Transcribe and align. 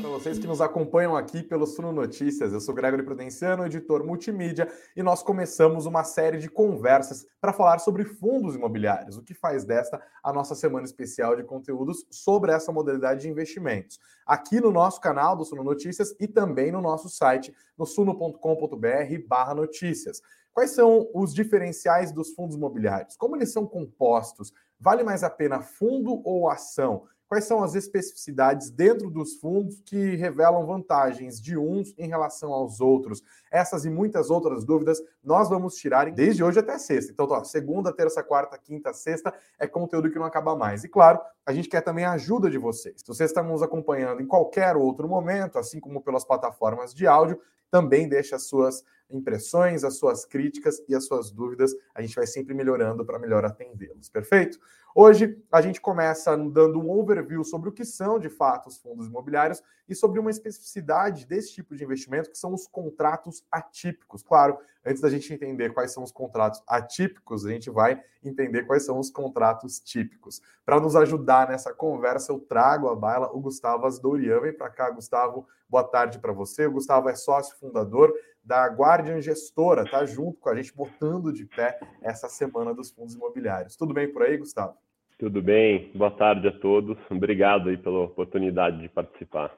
Para 0.00 0.10
vocês 0.10 0.38
que 0.38 0.46
nos 0.46 0.60
acompanham 0.60 1.16
aqui 1.16 1.42
pelo 1.42 1.66
Suno 1.66 1.90
Notícias, 1.90 2.52
eu 2.52 2.60
sou 2.60 2.72
Gregory 2.72 3.02
Prudenciano, 3.02 3.66
editor 3.66 4.06
multimídia, 4.06 4.72
e 4.94 5.02
nós 5.02 5.24
começamos 5.24 5.86
uma 5.86 6.04
série 6.04 6.38
de 6.38 6.48
conversas 6.48 7.26
para 7.40 7.52
falar 7.52 7.80
sobre 7.80 8.04
fundos 8.04 8.54
imobiliários, 8.54 9.16
o 9.16 9.24
que 9.24 9.34
faz 9.34 9.64
desta 9.64 10.00
a 10.22 10.32
nossa 10.32 10.54
semana 10.54 10.84
especial 10.84 11.34
de 11.34 11.42
conteúdos 11.42 12.06
sobre 12.08 12.52
essa 12.52 12.70
modalidade 12.70 13.22
de 13.22 13.28
investimentos. 13.28 13.98
Aqui 14.24 14.60
no 14.60 14.70
nosso 14.70 15.00
canal 15.00 15.34
do 15.34 15.44
Suno 15.44 15.64
Notícias 15.64 16.14
e 16.20 16.28
também 16.28 16.70
no 16.70 16.80
nosso 16.80 17.08
site, 17.08 17.52
no 17.76 17.84
suno.com.br/barra 17.84 19.52
notícias. 19.52 20.22
Quais 20.52 20.70
são 20.70 21.10
os 21.12 21.34
diferenciais 21.34 22.12
dos 22.12 22.30
fundos 22.34 22.54
imobiliários? 22.54 23.16
Como 23.16 23.34
eles 23.34 23.52
são 23.52 23.66
compostos? 23.66 24.52
Vale 24.78 25.02
mais 25.02 25.24
a 25.24 25.28
pena 25.28 25.60
fundo 25.60 26.22
ou 26.24 26.48
ação? 26.48 27.08
Quais 27.28 27.44
são 27.44 27.62
as 27.62 27.74
especificidades 27.74 28.70
dentro 28.70 29.10
dos 29.10 29.34
fundos 29.34 29.80
que 29.84 30.14
revelam 30.14 30.64
vantagens 30.64 31.40
de 31.40 31.58
uns 31.58 31.92
em 31.98 32.06
relação 32.06 32.52
aos 32.52 32.80
outros? 32.80 33.20
Essas 33.50 33.84
e 33.84 33.90
muitas 33.90 34.30
outras 34.30 34.64
dúvidas 34.64 35.02
nós 35.24 35.48
vamos 35.48 35.74
tirar 35.74 36.10
desde 36.12 36.44
hoje 36.44 36.60
até 36.60 36.78
sexta. 36.78 37.10
Então, 37.10 37.44
segunda, 37.44 37.92
terça, 37.92 38.22
quarta, 38.22 38.56
quinta, 38.56 38.92
sexta 38.92 39.34
é 39.58 39.66
conteúdo 39.66 40.10
que 40.10 40.18
não 40.18 40.26
acaba 40.26 40.54
mais. 40.54 40.84
E 40.84 40.88
claro, 40.88 41.20
a 41.44 41.52
gente 41.52 41.68
quer 41.68 41.80
também 41.80 42.04
a 42.04 42.12
ajuda 42.12 42.48
de 42.48 42.58
vocês. 42.58 43.00
Se 43.00 43.08
vocês 43.08 43.30
estão 43.30 43.42
nos 43.42 43.62
acompanhando 43.62 44.22
em 44.22 44.26
qualquer 44.26 44.76
outro 44.76 45.08
momento, 45.08 45.58
assim 45.58 45.80
como 45.80 46.00
pelas 46.00 46.24
plataformas 46.24 46.94
de 46.94 47.08
áudio, 47.08 47.40
também 47.70 48.08
deixe 48.08 48.34
as 48.36 48.46
suas 48.46 48.84
impressões, 49.10 49.84
as 49.84 49.98
suas 49.98 50.24
críticas 50.24 50.82
e 50.88 50.94
as 50.94 51.04
suas 51.04 51.30
dúvidas. 51.30 51.74
A 51.94 52.02
gente 52.02 52.14
vai 52.14 52.26
sempre 52.26 52.54
melhorando 52.54 53.04
para 53.04 53.18
melhor 53.18 53.44
atendê-los. 53.44 54.08
Perfeito? 54.08 54.58
Hoje 54.98 55.38
a 55.52 55.60
gente 55.60 55.78
começa 55.78 56.34
dando 56.34 56.80
um 56.80 56.90
overview 56.90 57.44
sobre 57.44 57.68
o 57.68 57.72
que 57.72 57.84
são 57.84 58.18
de 58.18 58.30
fato 58.30 58.68
os 58.68 58.78
fundos 58.78 59.06
imobiliários 59.06 59.62
e 59.86 59.94
sobre 59.94 60.18
uma 60.18 60.30
especificidade 60.30 61.26
desse 61.26 61.52
tipo 61.52 61.76
de 61.76 61.84
investimento, 61.84 62.30
que 62.30 62.38
são 62.38 62.54
os 62.54 62.66
contratos 62.66 63.44
atípicos. 63.52 64.22
Claro, 64.22 64.56
antes 64.82 65.02
da 65.02 65.10
gente 65.10 65.34
entender 65.34 65.74
quais 65.74 65.92
são 65.92 66.02
os 66.02 66.10
contratos 66.10 66.62
atípicos, 66.66 67.44
a 67.44 67.50
gente 67.50 67.68
vai 67.68 68.02
entender 68.24 68.64
quais 68.64 68.86
são 68.86 68.98
os 68.98 69.10
contratos 69.10 69.78
típicos. 69.80 70.40
Para 70.64 70.80
nos 70.80 70.96
ajudar 70.96 71.48
nessa 71.48 71.74
conversa, 71.74 72.32
eu 72.32 72.40
trago 72.40 72.88
a 72.88 72.96
baila 72.96 73.30
o 73.34 73.38
Gustavo 73.38 73.84
Asdourian. 73.84 74.40
Vem 74.40 74.54
para 74.54 74.70
cá, 74.70 74.88
Gustavo. 74.88 75.46
Boa 75.68 75.84
tarde 75.84 76.18
para 76.18 76.32
você. 76.32 76.66
O 76.66 76.72
Gustavo 76.72 77.10
é 77.10 77.14
sócio 77.14 77.54
fundador 77.58 78.14
da 78.46 78.64
Guardian 78.68 79.20
Gestora, 79.20 79.84
tá 79.84 80.06
junto 80.06 80.38
com 80.38 80.48
a 80.48 80.54
gente, 80.54 80.72
botando 80.72 81.32
de 81.32 81.44
pé 81.44 81.80
essa 82.00 82.28
semana 82.28 82.72
dos 82.72 82.92
fundos 82.92 83.16
imobiliários. 83.16 83.74
Tudo 83.74 83.92
bem 83.92 84.10
por 84.12 84.22
aí, 84.22 84.36
Gustavo? 84.36 84.74
Tudo 85.18 85.42
bem, 85.42 85.90
boa 85.96 86.12
tarde 86.12 86.46
a 86.46 86.52
todos. 86.52 86.96
Obrigado 87.10 87.70
aí 87.70 87.76
pela 87.76 88.04
oportunidade 88.04 88.80
de 88.80 88.88
participar. 88.88 89.52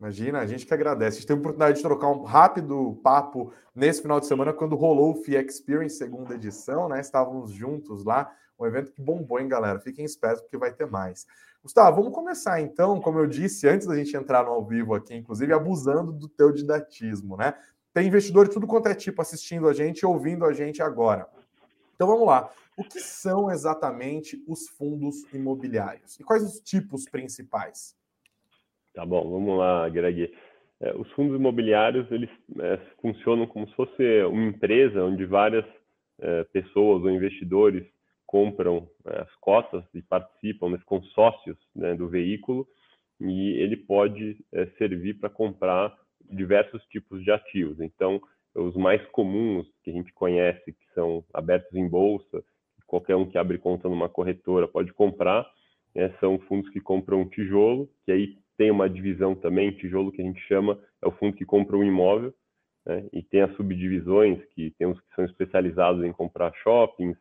Imagina, 0.00 0.40
a 0.40 0.46
gente 0.46 0.66
que 0.66 0.74
agradece. 0.74 1.18
A 1.18 1.20
gente 1.20 1.28
teve 1.28 1.38
a 1.38 1.40
oportunidade 1.42 1.76
de 1.76 1.82
trocar 1.82 2.08
um 2.08 2.24
rápido 2.24 2.98
papo 3.04 3.52
nesse 3.72 4.02
final 4.02 4.18
de 4.18 4.26
semana, 4.26 4.52
quando 4.52 4.74
rolou 4.74 5.12
o 5.12 5.22
FIA 5.22 5.40
Experience 5.40 5.96
segunda 5.96 6.34
edição, 6.34 6.88
né? 6.88 7.00
Estávamos 7.00 7.52
juntos 7.52 8.04
lá, 8.04 8.32
um 8.58 8.66
evento 8.66 8.90
que 8.90 9.00
bombou, 9.00 9.38
hein, 9.38 9.46
galera? 9.46 9.78
Fiquem 9.78 10.04
espertos, 10.04 10.42
porque 10.42 10.58
vai 10.58 10.72
ter 10.72 10.86
mais. 10.86 11.24
Gustavo, 11.62 11.96
vamos 11.96 12.12
começar 12.14 12.60
então, 12.60 13.00
como 13.00 13.18
eu 13.18 13.26
disse, 13.26 13.66
antes 13.66 13.86
da 13.86 13.96
gente 13.96 14.14
entrar 14.14 14.44
no 14.44 14.50
ao 14.50 14.62
vivo 14.62 14.94
aqui, 14.94 15.14
inclusive, 15.14 15.50
abusando 15.52 16.12
do 16.12 16.28
teu 16.28 16.52
didatismo, 16.52 17.38
né? 17.38 17.54
Tem 17.94 18.08
investidor 18.08 18.48
de 18.48 18.54
tudo 18.54 18.66
quanto 18.66 18.88
é 18.88 18.94
tipo 18.94 19.22
assistindo 19.22 19.68
a 19.68 19.72
gente, 19.72 20.04
ouvindo 20.04 20.44
a 20.44 20.52
gente 20.52 20.82
agora. 20.82 21.28
Então 21.94 22.08
vamos 22.08 22.26
lá. 22.26 22.50
O 22.76 22.82
que 22.82 22.98
são 22.98 23.52
exatamente 23.52 24.42
os 24.48 24.68
fundos 24.68 25.22
imobiliários? 25.32 26.18
E 26.18 26.24
quais 26.24 26.42
os 26.42 26.58
tipos 26.58 27.08
principais? 27.08 27.96
Tá 28.92 29.06
bom, 29.06 29.30
vamos 29.30 29.56
lá, 29.56 29.88
Greg. 29.88 30.34
É, 30.80 30.92
os 30.96 31.08
fundos 31.12 31.38
imobiliários 31.38 32.10
eles 32.10 32.30
é, 32.58 32.80
funcionam 33.00 33.46
como 33.46 33.68
se 33.68 33.74
fosse 33.76 34.24
uma 34.24 34.48
empresa 34.48 35.04
onde 35.04 35.24
várias 35.24 35.64
é, 36.18 36.42
pessoas 36.52 37.04
ou 37.04 37.10
investidores 37.10 37.86
compram 38.26 38.88
é, 39.06 39.20
as 39.20 39.34
cotas 39.36 39.84
e 39.94 40.02
participam 40.02 40.72
dos 40.72 40.82
consórcios 40.82 41.56
né, 41.76 41.94
do 41.94 42.08
veículo 42.08 42.66
e 43.20 43.52
ele 43.62 43.76
pode 43.76 44.36
é, 44.52 44.66
servir 44.78 45.14
para 45.14 45.30
comprar 45.30 45.96
diversos 46.30 46.82
tipos 46.86 47.22
de 47.22 47.30
ativos. 47.30 47.80
Então, 47.80 48.20
os 48.54 48.76
mais 48.76 49.04
comuns 49.06 49.66
que 49.82 49.90
a 49.90 49.92
gente 49.92 50.12
conhece, 50.12 50.72
que 50.72 50.94
são 50.94 51.24
abertos 51.32 51.74
em 51.74 51.88
bolsa, 51.88 52.42
qualquer 52.86 53.16
um 53.16 53.26
que 53.28 53.36
abre 53.36 53.58
conta 53.58 53.88
numa 53.88 54.08
corretora 54.08 54.68
pode 54.68 54.92
comprar, 54.92 55.44
né, 55.94 56.14
são 56.20 56.38
fundos 56.40 56.70
que 56.70 56.80
compram 56.80 57.28
tijolo, 57.28 57.88
que 58.04 58.12
aí 58.12 58.36
tem 58.56 58.70
uma 58.70 58.88
divisão 58.88 59.34
também, 59.34 59.72
tijolo 59.72 60.12
que 60.12 60.22
a 60.22 60.24
gente 60.24 60.40
chama, 60.42 60.78
é 61.02 61.08
o 61.08 61.12
fundo 61.12 61.36
que 61.36 61.44
compra 61.44 61.76
um 61.76 61.82
imóvel, 61.82 62.32
né, 62.86 63.04
e 63.12 63.22
tem 63.22 63.42
as 63.42 63.54
subdivisões, 63.56 64.38
que 64.54 64.70
tem 64.78 64.86
uns 64.86 65.00
que 65.00 65.14
são 65.16 65.24
especializados 65.24 66.04
em 66.04 66.12
comprar 66.12 66.52
shoppings, 66.62 67.16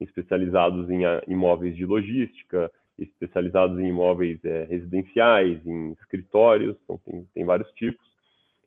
especializados 0.00 0.88
em 0.90 1.04
ah, 1.04 1.22
imóveis 1.26 1.74
de 1.74 1.84
logística, 1.84 2.70
especializados 2.98 3.78
em 3.78 3.88
imóveis 3.88 4.42
é, 4.44 4.64
residenciais, 4.64 5.64
em 5.66 5.92
escritórios, 5.92 6.76
então 6.84 6.98
tem, 6.98 7.26
tem 7.34 7.44
vários 7.44 7.70
tipos, 7.72 8.06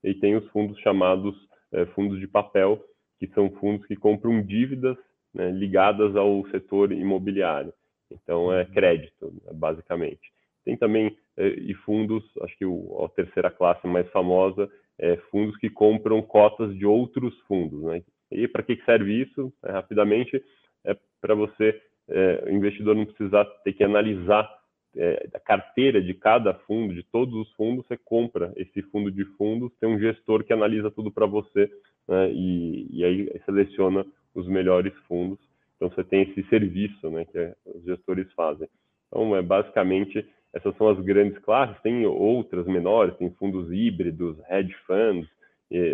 e 0.03 0.13
tem 0.13 0.35
os 0.35 0.47
fundos 0.49 0.79
chamados 0.79 1.35
é, 1.71 1.85
fundos 1.87 2.19
de 2.19 2.27
papel, 2.27 2.83
que 3.19 3.27
são 3.27 3.49
fundos 3.51 3.85
que 3.85 3.95
compram 3.95 4.41
dívidas 4.41 4.97
né, 5.33 5.51
ligadas 5.51 6.15
ao 6.15 6.47
setor 6.49 6.91
imobiliário. 6.91 7.73
Então, 8.11 8.51
é 8.51 8.63
uhum. 8.63 8.71
crédito, 8.71 9.33
basicamente. 9.53 10.31
Tem 10.65 10.75
também 10.77 11.15
é, 11.37 11.47
e 11.47 11.73
fundos, 11.75 12.23
acho 12.41 12.57
que 12.57 12.65
o, 12.65 13.03
a 13.05 13.09
terceira 13.09 13.51
classe 13.51 13.85
mais 13.87 14.09
famosa 14.09 14.69
é 14.97 15.17
fundos 15.31 15.57
que 15.57 15.69
compram 15.69 16.21
cotas 16.21 16.75
de 16.75 16.85
outros 16.85 17.37
fundos. 17.41 17.83
Né? 17.83 18.01
E 18.31 18.47
para 18.47 18.63
que 18.63 18.81
serve 18.83 19.21
isso? 19.21 19.53
É, 19.63 19.71
rapidamente, 19.71 20.41
é 20.85 20.95
para 21.21 21.35
você, 21.35 21.79
o 22.47 22.49
investidor 22.49 22.95
não 22.95 23.05
precisar 23.05 23.45
ter 23.63 23.73
que 23.73 23.83
analisar 23.83 24.49
é, 24.95 25.29
a 25.33 25.39
carteira 25.39 26.01
de 26.01 26.13
cada 26.13 26.53
fundo, 26.53 26.93
de 26.93 27.03
todos 27.03 27.33
os 27.33 27.51
fundos, 27.53 27.85
você 27.85 27.97
compra 27.97 28.51
esse 28.55 28.81
fundo 28.83 29.11
de 29.11 29.23
fundos, 29.37 29.71
tem 29.79 29.89
um 29.89 29.99
gestor 29.99 30.43
que 30.43 30.53
analisa 30.53 30.89
tudo 30.89 31.11
para 31.11 31.25
você 31.25 31.69
né, 32.07 32.31
e, 32.31 32.87
e, 32.91 33.03
aí 33.03 33.41
seleciona 33.45 34.05
os 34.33 34.47
melhores 34.47 34.93
fundos. 35.07 35.39
Então 35.75 35.89
você 35.89 36.03
tem 36.03 36.23
esse 36.23 36.43
serviço 36.49 37.09
né, 37.09 37.25
que 37.25 37.53
os 37.65 37.83
gestores 37.83 38.31
fazem. 38.33 38.67
Então, 39.07 39.35
é, 39.35 39.41
basicamente, 39.41 40.25
essas 40.53 40.75
são 40.77 40.89
as 40.89 40.99
grandes 41.01 41.37
classes, 41.39 41.79
tem 41.81 42.05
outras 42.05 42.65
menores, 42.65 43.15
tem 43.17 43.29
fundos 43.31 43.71
híbridos, 43.71 44.37
hedge 44.49 44.75
funds, 44.85 45.29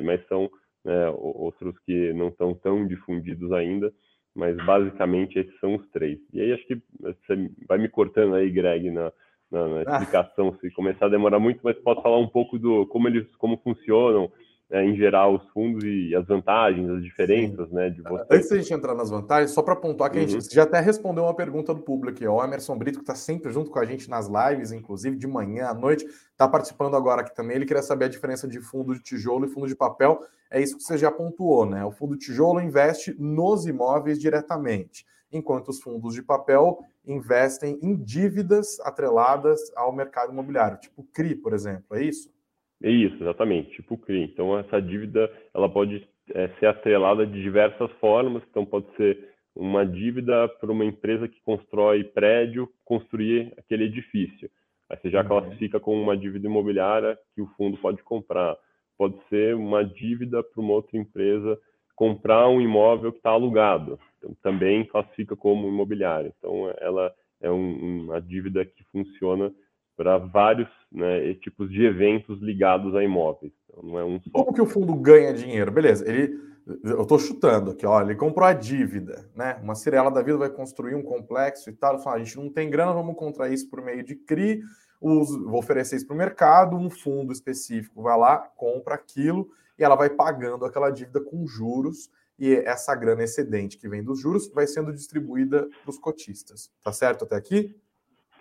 mas 0.03 0.25
são 0.28 0.50
né, 0.85 1.09
outros 1.09 1.78
que 1.79 2.13
não 2.13 2.29
estão 2.29 2.53
tão 2.53 2.88
difundidos 2.88 3.51
ainda 3.51 3.91
mas 4.35 4.57
basicamente 4.66 5.40
esses 5.40 5.57
são 5.59 5.75
os 5.75 5.88
três. 5.90 6.19
E 6.34 6.41
aí 6.41 6.53
acho 6.53 6.68
que 6.68 6.81
você 7.00 7.50
vai 7.68 7.78
me 7.78 7.88
cortando 7.88 8.35
aí, 8.35 8.50
Greg, 8.50 8.91
na, 8.91 9.12
na, 9.50 9.68
na 9.68 9.78
ah. 9.78 9.94
explicação, 9.94 10.50
ah. 10.50 10.57
se 10.59 10.69
começar 10.72 11.06
a 11.06 11.09
demorar 11.09 11.40
muito, 11.40 11.62
mas 11.63 11.78
posso 11.79 12.01
falar 12.01 12.19
um 12.19 12.28
pouco 12.28 12.59
do 12.59 12.85
como 12.88 13.07
eles 13.07 13.25
como 13.38 13.57
funcionam 13.57 14.31
em 14.71 14.95
geral 14.95 15.35
os 15.35 15.47
fundos 15.49 15.83
e 15.83 16.15
as 16.15 16.25
vantagens, 16.25 16.89
as 16.89 17.03
diferenças, 17.03 17.69
Sim. 17.69 17.75
né, 17.75 17.89
de 17.89 18.01
você. 18.01 18.25
Antes 18.29 18.49
da 18.49 18.57
gente 18.57 18.73
entrar 18.73 18.95
nas 18.95 19.09
vantagens, 19.09 19.51
só 19.51 19.61
para 19.61 19.75
pontuar 19.75 20.09
que 20.09 20.17
uhum. 20.17 20.23
a 20.23 20.27
gente 20.27 20.43
uhum. 20.43 20.49
já 20.51 20.63
até 20.63 20.79
respondeu 20.79 21.23
uma 21.23 21.35
pergunta 21.35 21.73
do 21.73 21.81
público, 21.81 22.23
é 22.23 22.29
o 22.29 22.43
Emerson 22.43 22.77
Brito 22.77 22.97
que 22.97 23.03
está 23.03 23.15
sempre 23.15 23.51
junto 23.51 23.69
com 23.69 23.79
a 23.79 23.85
gente 23.85 24.09
nas 24.09 24.27
lives, 24.27 24.71
inclusive 24.71 25.15
de 25.15 25.27
manhã 25.27 25.67
à 25.67 25.73
noite, 25.73 26.05
está 26.05 26.47
participando 26.47 26.95
agora 26.95 27.21
aqui 27.21 27.35
também. 27.35 27.57
Ele 27.57 27.65
queria 27.65 27.83
saber 27.83 28.05
a 28.05 28.09
diferença 28.09 28.47
de 28.47 28.59
fundo 28.59 28.93
de 28.93 29.01
tijolo 29.01 29.45
e 29.45 29.49
fundo 29.49 29.67
de 29.67 29.75
papel 29.75 30.19
é 30.49 30.61
isso 30.61 30.77
que 30.77 30.83
você 30.83 30.97
já 30.97 31.11
pontuou, 31.11 31.65
né? 31.65 31.83
O 31.83 31.91
fundo 31.91 32.17
tijolo 32.17 32.61
investe 32.61 33.15
nos 33.19 33.65
imóveis 33.65 34.19
diretamente, 34.19 35.05
enquanto 35.31 35.69
os 35.69 35.81
fundos 35.81 36.13
de 36.13 36.21
papel 36.21 36.79
investem 37.05 37.79
em 37.81 37.95
dívidas 37.95 38.79
atreladas 38.79 39.59
ao 39.75 39.91
mercado 39.91 40.31
imobiliário, 40.31 40.79
tipo 40.79 41.03
CRI, 41.13 41.35
por 41.35 41.53
exemplo, 41.53 41.97
é 41.97 42.03
isso? 42.03 42.34
É 42.83 42.89
isso, 42.89 43.16
exatamente, 43.22 43.72
tipo 43.72 43.97
CRI. 43.97 44.23
Então 44.23 44.57
essa 44.57 44.81
dívida 44.81 45.31
ela 45.53 45.69
pode 45.69 46.07
é, 46.33 46.47
ser 46.59 46.67
atrelada 46.67 47.25
de 47.25 47.41
diversas 47.41 47.91
formas, 47.93 48.43
então 48.49 48.66
pode 48.66 48.87
ser 48.95 49.33
uma 49.55 49.85
dívida 49.85 50.47
para 50.47 50.72
uma 50.72 50.83
empresa 50.83 51.27
que 51.27 51.41
constrói 51.41 52.03
prédio, 52.03 52.69
construir 52.83 53.53
aquele 53.57 53.85
edifício. 53.85 54.49
Aí 54.89 54.97
você 54.97 55.09
já 55.09 55.22
uhum. 55.22 55.27
classifica 55.27 55.79
como 55.79 56.01
uma 56.01 56.17
dívida 56.17 56.47
imobiliária 56.47 57.17
que 57.33 57.41
o 57.41 57.47
fundo 57.55 57.77
pode 57.77 58.03
comprar 58.03 58.57
pode 58.97 59.17
ser 59.29 59.55
uma 59.55 59.83
dívida 59.83 60.43
para 60.43 60.61
uma 60.61 60.73
outra 60.73 60.97
empresa 60.97 61.59
comprar 61.95 62.49
um 62.49 62.59
imóvel 62.59 63.11
que 63.11 63.19
está 63.19 63.29
alugado. 63.29 63.99
Então, 64.17 64.35
também 64.41 64.85
classifica 64.85 65.35
como 65.35 65.67
imobiliário. 65.67 66.33
Então, 66.37 66.73
ela 66.79 67.13
é 67.41 67.49
um, 67.49 68.03
uma 68.03 68.21
dívida 68.21 68.66
que 68.66 68.83
funciona 68.85 69.51
para 69.95 70.17
vários 70.17 70.69
né, 70.91 71.33
tipos 71.35 71.69
de 71.69 71.85
eventos 71.85 72.41
ligados 72.41 72.95
a 72.95 73.03
imóveis. 73.03 73.53
Então, 73.69 73.83
não 73.83 73.99
é 73.99 74.03
um 74.05 74.19
só. 74.21 74.29
Como 74.31 74.53
que 74.53 74.61
o 74.61 74.65
fundo 74.65 74.93
ganha 74.95 75.33
dinheiro? 75.33 75.71
Beleza, 75.71 76.07
ele, 76.07 76.37
eu 76.83 77.03
estou 77.03 77.19
chutando 77.19 77.71
aqui, 77.71 77.85
ó, 77.85 78.01
ele 78.01 78.15
comprou 78.15 78.47
a 78.47 78.53
dívida, 78.53 79.29
né? 79.35 79.59
Uma 79.63 79.75
Cirela 79.75 80.11
da 80.11 80.21
vida 80.21 80.37
vai 80.37 80.49
construir 80.49 80.95
um 80.95 81.03
complexo 81.03 81.69
e 81.69 81.73
tal. 81.73 81.99
Fala, 81.99 82.17
a 82.17 82.19
gente 82.19 82.37
não 82.37 82.49
tem 82.49 82.69
grana, 82.69 82.93
vamos 82.93 83.15
contrair 83.15 83.53
isso 83.53 83.69
por 83.69 83.81
meio 83.81 84.03
de 84.03 84.15
CRI 84.15 84.61
vou 84.99 85.59
oferecer 85.59 85.97
isso 85.97 86.07
para 86.07 86.13
o 86.13 86.17
mercado, 86.17 86.75
um 86.75 86.89
fundo 86.89 87.31
específico 87.31 88.01
vai 88.01 88.17
lá, 88.17 88.37
compra 88.37 88.95
aquilo 88.95 89.49
e 89.77 89.83
ela 89.83 89.95
vai 89.95 90.09
pagando 90.09 90.65
aquela 90.65 90.89
dívida 90.89 91.21
com 91.21 91.45
juros 91.45 92.09
e 92.39 92.53
essa 92.53 92.95
grana 92.95 93.23
excedente 93.23 93.77
que 93.77 93.87
vem 93.87 94.03
dos 94.03 94.19
juros 94.19 94.49
vai 94.49 94.67
sendo 94.67 94.91
distribuída 94.91 95.67
para 95.83 95.89
os 95.89 95.97
cotistas. 95.97 96.71
Tá 96.83 96.91
certo 96.91 97.23
até 97.23 97.35
aqui? 97.35 97.75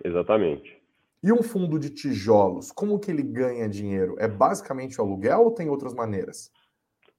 Exatamente. 0.03 0.83
E 1.25 1.33
um 1.33 1.43
fundo 1.43 1.79
de 1.79 1.89
tijolos, 1.89 2.71
como 2.71 3.01
que 3.01 3.11
ele 3.11 3.23
ganha 3.23 3.67
dinheiro? 3.67 4.15
É 4.19 4.29
basicamente 4.29 5.01
o 5.01 5.05
aluguel 5.05 5.41
ou 5.41 5.55
tem 5.55 5.71
outras 5.71 5.95
maneiras? 5.95 6.53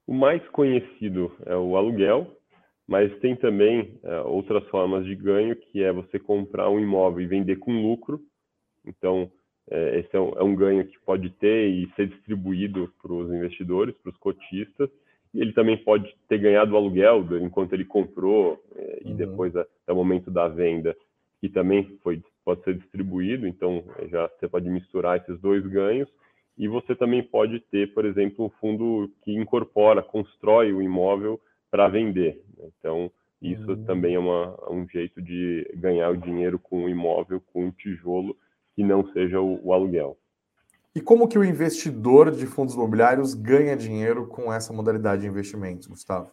O 0.06 0.14
mais 0.14 0.48
conhecido 0.50 1.32
é 1.44 1.56
o 1.56 1.76
aluguel, 1.76 2.28
mas 2.88 3.12
tem 3.18 3.36
também 3.36 4.00
é, 4.04 4.20
outras 4.22 4.64
formas 4.68 5.06
de 5.06 5.16
ganho, 5.16 5.56
que 5.56 5.82
é 5.82 5.92
você 5.92 6.20
comprar 6.20 6.70
um 6.70 6.80
imóvel 6.80 7.22
e 7.22 7.26
vender 7.26 7.56
com 7.56 7.82
lucro. 7.82 8.22
Então, 8.86 9.32
é, 9.72 10.02
esse 10.02 10.16
é 10.16 10.20
um, 10.20 10.34
é 10.38 10.44
um 10.44 10.56
ganho 10.56 10.86
que 10.86 11.00
pode 11.00 11.32
ter 11.32 11.68
e 11.70 11.92
ser 11.96 12.08
distribuído 12.08 12.94
para 13.02 13.12
os 13.12 13.34
investidores, 13.34 13.96
para 14.04 14.12
os 14.12 14.18
cotistas. 14.18 14.88
E 15.34 15.42
ele 15.42 15.52
também 15.52 15.84
pode 15.84 16.16
ter 16.30 16.38
ganhado 16.38 16.76
o 16.76 16.78
aluguel 16.78 17.26
enquanto 17.42 17.74
ele 17.74 17.86
comprou 17.86 18.64
é, 18.76 19.00
e 19.04 19.10
uhum. 19.10 19.16
depois 19.16 19.56
até 19.56 19.92
o 19.92 19.96
momento 19.96 20.30
da 20.30 20.48
venda, 20.48 20.96
que 21.42 21.50
também 21.50 21.98
foi, 22.04 22.22
pode 22.46 22.64
ser 22.64 22.76
distribuído. 22.76 23.48
Então, 23.48 23.84
já 24.10 24.30
você 24.30 24.48
pode 24.48 24.70
misturar 24.70 25.18
esses 25.18 25.40
dois 25.42 25.66
ganhos. 25.66 26.08
E 26.58 26.68
você 26.68 26.96
também 26.96 27.22
pode 27.22 27.60
ter, 27.60 27.94
por 27.94 28.06
exemplo, 28.06 28.46
um 28.46 28.50
fundo 28.62 29.12
que 29.24 29.36
incorpora, 29.36 30.02
constrói 30.02 30.72
o 30.72 30.82
imóvel 30.82 31.42
para 31.70 31.90
vender. 31.90 32.42
Então, 32.80 33.12
isso 33.42 33.72
uhum. 33.72 33.84
também 33.84 34.16
é 34.16 34.20
uma, 34.20 34.56
um 34.72 34.88
jeito 34.88 35.22
de 35.22 35.70
ganhar 35.76 36.10
o 36.12 36.18
dinheiro 36.18 36.58
com 36.58 36.86
o 36.86 36.90
imóvel, 36.90 37.42
com 37.52 37.68
o 37.68 37.72
tijolo, 37.72 38.38
que 38.74 38.84
não 38.84 39.12
seja 39.12 39.42
o, 39.42 39.60
o 39.68 39.74
aluguel. 39.74 40.18
E 40.96 41.02
como 41.02 41.28
que 41.28 41.38
o 41.38 41.44
investidor 41.44 42.32
de 42.32 42.46
fundos 42.46 42.74
imobiliários 42.74 43.34
ganha 43.34 43.76
dinheiro 43.76 44.28
com 44.28 44.54
essa 44.54 44.72
modalidade 44.72 45.24
de 45.24 45.28
investimentos, 45.28 45.88
Gustavo? 45.88 46.32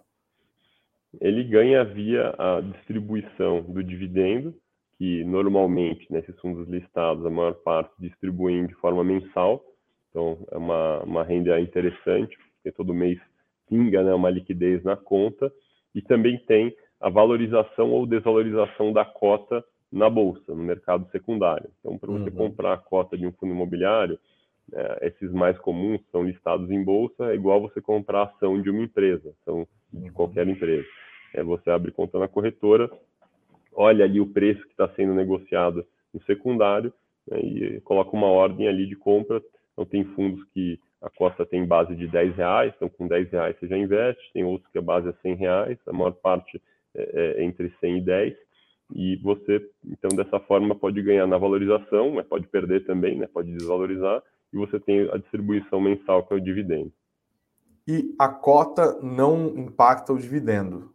Ele 1.20 1.42
ganha 1.42 1.84
via 1.84 2.32
a 2.38 2.60
distribuição 2.60 3.60
do 3.62 3.82
dividendo, 3.82 4.54
que 5.02 5.24
normalmente 5.24 6.06
nesses 6.12 6.38
fundos 6.38 6.68
listados 6.68 7.26
a 7.26 7.30
maior 7.30 7.54
parte 7.54 7.92
distribuem 7.98 8.68
de 8.68 8.74
forma 8.74 9.02
mensal, 9.02 9.60
então 10.08 10.38
é 10.48 10.56
uma, 10.56 11.00
uma 11.00 11.24
renda 11.24 11.60
interessante, 11.60 12.38
porque 12.54 12.70
todo 12.70 12.94
mês 12.94 13.18
pinga 13.68 14.04
né, 14.04 14.14
uma 14.14 14.30
liquidez 14.30 14.80
na 14.84 14.94
conta, 14.96 15.52
e 15.92 16.00
também 16.00 16.38
tem 16.46 16.72
a 17.00 17.10
valorização 17.10 17.90
ou 17.90 18.06
desvalorização 18.06 18.92
da 18.92 19.04
cota 19.04 19.64
na 19.90 20.08
bolsa, 20.08 20.54
no 20.54 20.62
mercado 20.62 21.10
secundário. 21.10 21.68
Então, 21.80 21.98
para 21.98 22.12
você 22.12 22.30
uhum. 22.30 22.36
comprar 22.36 22.74
a 22.74 22.78
cota 22.78 23.18
de 23.18 23.26
um 23.26 23.32
fundo 23.32 23.54
imobiliário, 23.54 24.16
é, 24.72 25.08
esses 25.08 25.32
mais 25.32 25.58
comuns 25.58 26.00
são 26.12 26.22
listados 26.22 26.70
em 26.70 26.84
bolsa, 26.84 27.32
é 27.32 27.34
igual 27.34 27.60
você 27.60 27.80
comprar 27.80 28.20
a 28.20 28.24
ação 28.26 28.62
de 28.62 28.70
uma 28.70 28.84
empresa, 28.84 29.34
são 29.44 29.66
de 29.92 30.06
uhum. 30.06 30.12
qualquer 30.12 30.46
empresa. 30.46 30.86
É, 31.34 31.42
você 31.42 31.70
abre 31.70 31.90
conta 31.90 32.20
na 32.20 32.28
corretora, 32.28 32.88
olha 33.74 34.04
ali 34.04 34.20
o 34.20 34.26
preço 34.26 34.62
que 34.62 34.70
está 34.72 34.88
sendo 34.94 35.14
negociado 35.14 35.86
no 36.12 36.22
secundário 36.22 36.92
né, 37.28 37.40
e 37.40 37.80
coloca 37.80 38.16
uma 38.16 38.28
ordem 38.28 38.68
ali 38.68 38.86
de 38.86 38.96
compra. 38.96 39.42
Então, 39.72 39.84
tem 39.84 40.04
fundos 40.04 40.44
que 40.52 40.78
a 41.00 41.10
cota 41.10 41.44
tem 41.44 41.66
base 41.66 41.94
de 41.96 42.06
10 42.06 42.36
reais, 42.36 42.72
então 42.76 42.88
com 42.88 43.08
10 43.08 43.30
reais 43.30 43.56
você 43.58 43.66
já 43.66 43.76
investe, 43.76 44.32
tem 44.32 44.44
outros 44.44 44.70
que 44.70 44.78
a 44.78 44.82
base 44.82 45.08
é 45.08 45.14
100 45.22 45.34
reais, 45.34 45.78
a 45.86 45.92
maior 45.92 46.12
parte 46.12 46.62
é, 46.94 47.38
é 47.40 47.44
entre 47.44 47.72
100 47.80 47.98
e 47.98 48.00
10, 48.02 48.36
e 48.94 49.16
você, 49.16 49.66
então, 49.84 50.10
dessa 50.14 50.38
forma, 50.40 50.74
pode 50.74 51.00
ganhar 51.02 51.26
na 51.26 51.38
valorização, 51.38 52.12
mas 52.12 52.26
pode 52.26 52.46
perder 52.46 52.84
também, 52.84 53.16
né? 53.16 53.26
pode 53.26 53.50
desvalorizar, 53.50 54.22
e 54.52 54.56
você 54.56 54.78
tem 54.78 55.08
a 55.10 55.16
distribuição 55.16 55.80
mensal, 55.80 56.22
que 56.24 56.34
é 56.34 56.36
o 56.36 56.40
dividendo. 56.40 56.92
E 57.88 58.14
a 58.18 58.28
cota 58.28 59.00
não 59.02 59.48
impacta 59.56 60.12
o 60.12 60.18
dividendo? 60.18 60.92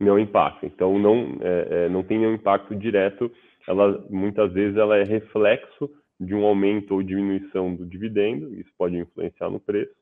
Não 0.00 0.18
impacta. 0.18 0.64
Então, 0.64 0.98
não, 0.98 1.36
é, 1.42 1.68
é, 1.70 1.88
não 1.90 2.02
tem 2.02 2.18
nenhum 2.18 2.34
impacto 2.34 2.74
direto. 2.74 3.30
Ela, 3.68 4.02
muitas 4.08 4.50
vezes, 4.52 4.76
ela 4.76 4.96
é 4.96 5.04
reflexo 5.04 5.90
de 6.18 6.34
um 6.34 6.44
aumento 6.44 6.94
ou 6.94 7.02
diminuição 7.02 7.74
do 7.74 7.86
dividendo, 7.86 8.54
isso 8.54 8.70
pode 8.76 8.96
influenciar 8.96 9.48
no 9.48 9.58
preço, 9.58 9.94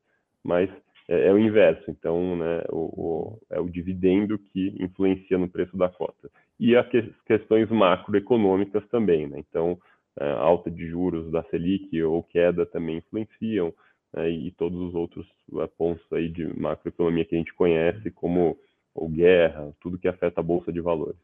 mas 0.42 0.68
é, 1.08 1.28
é 1.28 1.32
o 1.32 1.38
inverso. 1.38 1.90
Então, 1.90 2.36
né, 2.36 2.62
o, 2.70 2.76
o, 2.78 3.38
é 3.50 3.60
o 3.60 3.68
dividendo 3.68 4.38
que 4.38 4.74
influencia 4.80 5.38
no 5.38 5.48
preço 5.48 5.76
da 5.76 5.88
cota. 5.88 6.30
E 6.58 6.76
as 6.76 6.86
que, 6.88 7.12
questões 7.26 7.70
macroeconômicas 7.70 8.86
também. 8.88 9.26
Né? 9.28 9.38
Então, 9.48 9.78
é, 10.18 10.30
alta 10.32 10.70
de 10.70 10.86
juros 10.88 11.30
da 11.30 11.42
Selic 11.44 12.02
ou 12.02 12.22
queda 12.22 12.66
também 12.66 12.98
influenciam, 12.98 13.72
né? 14.12 14.28
e 14.28 14.50
todos 14.52 14.80
os 14.80 14.94
outros 14.94 15.26
é, 15.54 15.66
pontos 15.66 16.04
aí 16.12 16.28
de 16.28 16.46
macroeconomia 16.58 17.24
que 17.24 17.36
a 17.36 17.38
gente 17.38 17.54
conhece, 17.54 18.10
como 18.10 18.56
ou 18.98 19.08
guerra, 19.08 19.72
tudo 19.80 19.98
que 19.98 20.08
afeta 20.08 20.40
a 20.40 20.44
bolsa 20.44 20.72
de 20.72 20.80
valores. 20.80 21.20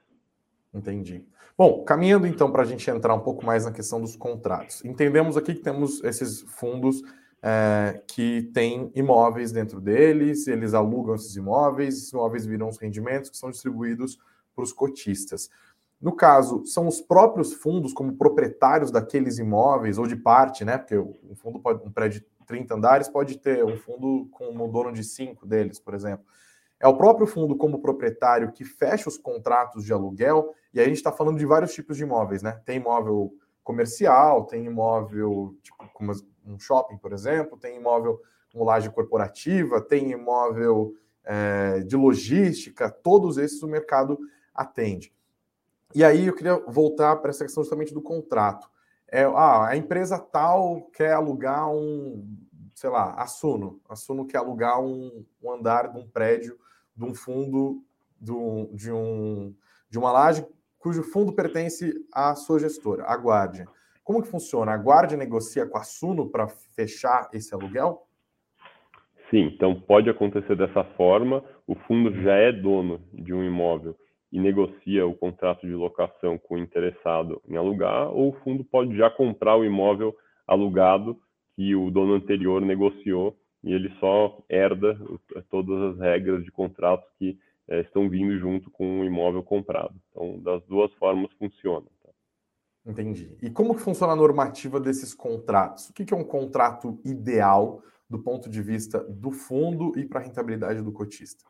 Entendi. 0.72 1.24
Bom, 1.56 1.84
caminhando 1.84 2.26
então 2.26 2.50
para 2.50 2.62
a 2.62 2.66
gente 2.66 2.88
entrar 2.90 3.14
um 3.14 3.20
pouco 3.20 3.46
mais 3.46 3.64
na 3.64 3.72
questão 3.72 4.00
dos 4.00 4.16
contratos. 4.16 4.84
Entendemos 4.84 5.36
aqui 5.36 5.54
que 5.54 5.62
temos 5.62 6.02
esses 6.02 6.40
fundos 6.42 7.02
é, 7.40 8.00
que 8.08 8.50
têm 8.54 8.90
imóveis 8.94 9.52
dentro 9.52 9.80
deles, 9.80 10.48
eles 10.48 10.74
alugam 10.74 11.14
esses 11.14 11.36
imóveis, 11.36 11.94
esses 11.94 12.12
imóveis 12.12 12.46
viram 12.46 12.68
os 12.68 12.78
rendimentos 12.78 13.30
que 13.30 13.36
são 13.36 13.50
distribuídos 13.50 14.18
para 14.54 14.64
os 14.64 14.72
cotistas. 14.72 15.50
No 16.00 16.12
caso, 16.12 16.64
são 16.66 16.86
os 16.86 17.00
próprios 17.00 17.52
fundos, 17.52 17.92
como 17.92 18.16
proprietários 18.16 18.90
daqueles 18.90 19.38
imóveis, 19.38 19.96
ou 19.96 20.06
de 20.06 20.16
parte, 20.16 20.64
né? 20.64 20.76
Porque 20.76 20.98
um 20.98 21.34
fundo 21.34 21.58
pode, 21.60 21.86
um 21.86 21.90
prédio 21.90 22.20
de 22.20 22.26
30 22.46 22.74
andares 22.74 23.08
pode 23.08 23.38
ter 23.38 23.64
um 23.64 23.76
fundo 23.76 24.28
com 24.30 24.48
um 24.48 24.70
dono 24.70 24.92
de 24.92 25.02
cinco 25.04 25.46
deles, 25.46 25.78
por 25.78 25.94
exemplo. 25.94 26.24
É 26.80 26.88
o 26.88 26.96
próprio 26.96 27.26
fundo, 27.26 27.56
como 27.56 27.80
proprietário, 27.80 28.52
que 28.52 28.64
fecha 28.64 29.08
os 29.08 29.16
contratos 29.16 29.84
de 29.84 29.92
aluguel, 29.92 30.54
e 30.72 30.78
aí 30.78 30.86
a 30.86 30.88
gente 30.88 30.98
está 30.98 31.12
falando 31.12 31.38
de 31.38 31.46
vários 31.46 31.72
tipos 31.72 31.96
de 31.96 32.02
imóveis, 32.02 32.42
né? 32.42 32.60
Tem 32.64 32.76
imóvel 32.76 33.32
comercial, 33.62 34.44
tem 34.44 34.66
imóvel, 34.66 35.56
tipo, 35.62 35.76
como 35.94 36.12
um 36.46 36.58
shopping, 36.58 36.98
por 36.98 37.12
exemplo, 37.12 37.56
tem 37.56 37.76
imóvel 37.76 38.20
com 38.52 38.64
laje 38.64 38.90
corporativa, 38.90 39.80
tem 39.80 40.10
imóvel 40.10 40.94
é, 41.24 41.80
de 41.80 41.96
logística, 41.96 42.90
todos 42.90 43.38
esses 43.38 43.62
o 43.62 43.68
mercado 43.68 44.18
atende. 44.54 45.12
E 45.94 46.04
aí 46.04 46.26
eu 46.26 46.34
queria 46.34 46.56
voltar 46.68 47.16
para 47.16 47.30
essa 47.30 47.44
questão 47.44 47.62
justamente 47.62 47.94
do 47.94 48.02
contrato. 48.02 48.68
É, 49.08 49.22
ah, 49.22 49.68
a 49.68 49.76
empresa 49.76 50.18
tal 50.18 50.82
quer 50.92 51.12
alugar 51.12 51.68
um, 51.70 52.26
sei 52.74 52.90
lá, 52.90 53.14
a 53.14 53.26
Suno. 53.26 53.80
A 53.88 53.96
Suno 53.96 54.26
quer 54.26 54.38
alugar 54.38 54.80
um, 54.80 55.24
um 55.42 55.52
andar 55.52 55.92
de 55.92 55.98
um 55.98 56.06
prédio 56.06 56.58
de 56.96 57.04
um 57.04 57.14
fundo 57.14 57.82
do, 58.20 58.68
de, 58.72 58.92
um, 58.92 59.54
de 59.88 59.98
uma 59.98 60.12
laje 60.12 60.46
cujo 60.78 61.02
fundo 61.02 61.32
pertence 61.32 61.94
à 62.12 62.34
sua 62.34 62.58
gestora, 62.58 63.04
a 63.06 63.14
Guardia. 63.16 63.66
Como 64.02 64.20
que 64.20 64.28
funciona? 64.28 64.72
A 64.72 64.76
Guardia 64.76 65.16
negocia 65.16 65.66
com 65.66 65.78
a 65.78 65.82
Suno 65.82 66.28
para 66.28 66.46
fechar 66.46 67.30
esse 67.32 67.54
aluguel? 67.54 68.06
Sim, 69.30 69.44
então 69.54 69.80
pode 69.80 70.10
acontecer 70.10 70.54
dessa 70.54 70.84
forma. 70.96 71.42
O 71.66 71.74
fundo 71.74 72.12
já 72.22 72.34
é 72.34 72.52
dono 72.52 73.00
de 73.12 73.32
um 73.32 73.42
imóvel 73.42 73.96
e 74.30 74.38
negocia 74.38 75.06
o 75.06 75.14
contrato 75.14 75.66
de 75.66 75.72
locação 75.72 76.36
com 76.36 76.56
o 76.56 76.58
interessado 76.58 77.40
em 77.48 77.56
alugar, 77.56 78.10
ou 78.10 78.30
o 78.30 78.36
fundo 78.40 78.64
pode 78.64 78.94
já 78.96 79.08
comprar 79.08 79.56
o 79.56 79.64
imóvel 79.64 80.14
alugado 80.46 81.18
que 81.54 81.74
o 81.74 81.90
dono 81.90 82.14
anterior 82.14 82.60
negociou 82.60 83.36
e 83.62 83.72
ele 83.72 83.90
só 83.98 84.42
herda 84.48 84.98
todas 85.50 85.94
as 85.94 86.00
regras 86.00 86.44
de 86.44 86.50
contrato 86.50 87.06
que 87.18 87.38
é, 87.68 87.80
estão 87.80 88.08
vindo 88.08 88.38
junto 88.38 88.70
com 88.70 89.00
o 89.00 89.04
imóvel 89.04 89.42
comprado. 89.42 89.94
Então, 90.10 90.38
das 90.40 90.62
duas 90.66 90.92
formas 90.94 91.32
funciona. 91.38 91.86
Tá? 92.02 92.10
Entendi. 92.86 93.34
E 93.40 93.50
como 93.50 93.74
que 93.74 93.80
funciona 93.80 94.12
a 94.12 94.16
normativa 94.16 94.78
desses 94.78 95.14
contratos? 95.14 95.88
O 95.88 95.94
que, 95.94 96.04
que 96.04 96.12
é 96.12 96.16
um 96.16 96.24
contrato 96.24 97.00
ideal 97.04 97.82
do 98.08 98.18
ponto 98.18 98.50
de 98.50 98.60
vista 98.60 99.02
do 99.04 99.30
fundo 99.30 99.98
e 99.98 100.04
para 100.04 100.20
a 100.20 100.22
rentabilidade 100.22 100.82
do 100.82 100.92
cotista? 100.92 101.44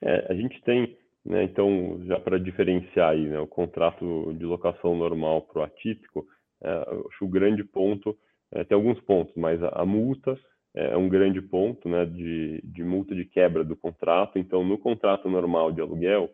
É, 0.00 0.32
a 0.32 0.34
gente 0.34 0.62
tem, 0.62 0.96
né, 1.24 1.44
então, 1.44 2.00
já 2.04 2.18
para 2.18 2.38
diferenciar 2.38 3.10
aí, 3.10 3.28
né, 3.28 3.38
o 3.38 3.46
contrato 3.46 4.32
de 4.32 4.44
locação 4.46 4.96
normal 4.96 5.42
para 5.42 5.60
o 5.60 5.64
atípico, 5.64 6.26
é, 6.62 6.70
acho 7.08 7.24
o 7.24 7.28
grande 7.28 7.62
ponto, 7.62 8.16
é, 8.52 8.64
tem 8.64 8.74
alguns 8.74 9.00
pontos, 9.00 9.34
mas 9.36 9.62
a, 9.62 9.68
a 9.82 9.86
multa 9.86 10.38
é 10.74 10.96
um 10.96 11.08
grande 11.08 11.40
ponto 11.40 11.88
né, 11.88 12.04
de, 12.04 12.60
de 12.62 12.84
multa 12.84 13.14
de 13.14 13.24
quebra 13.24 13.64
do 13.64 13.76
contrato. 13.76 14.38
Então, 14.38 14.64
no 14.64 14.78
contrato 14.78 15.28
normal 15.28 15.72
de 15.72 15.80
aluguel, 15.80 16.30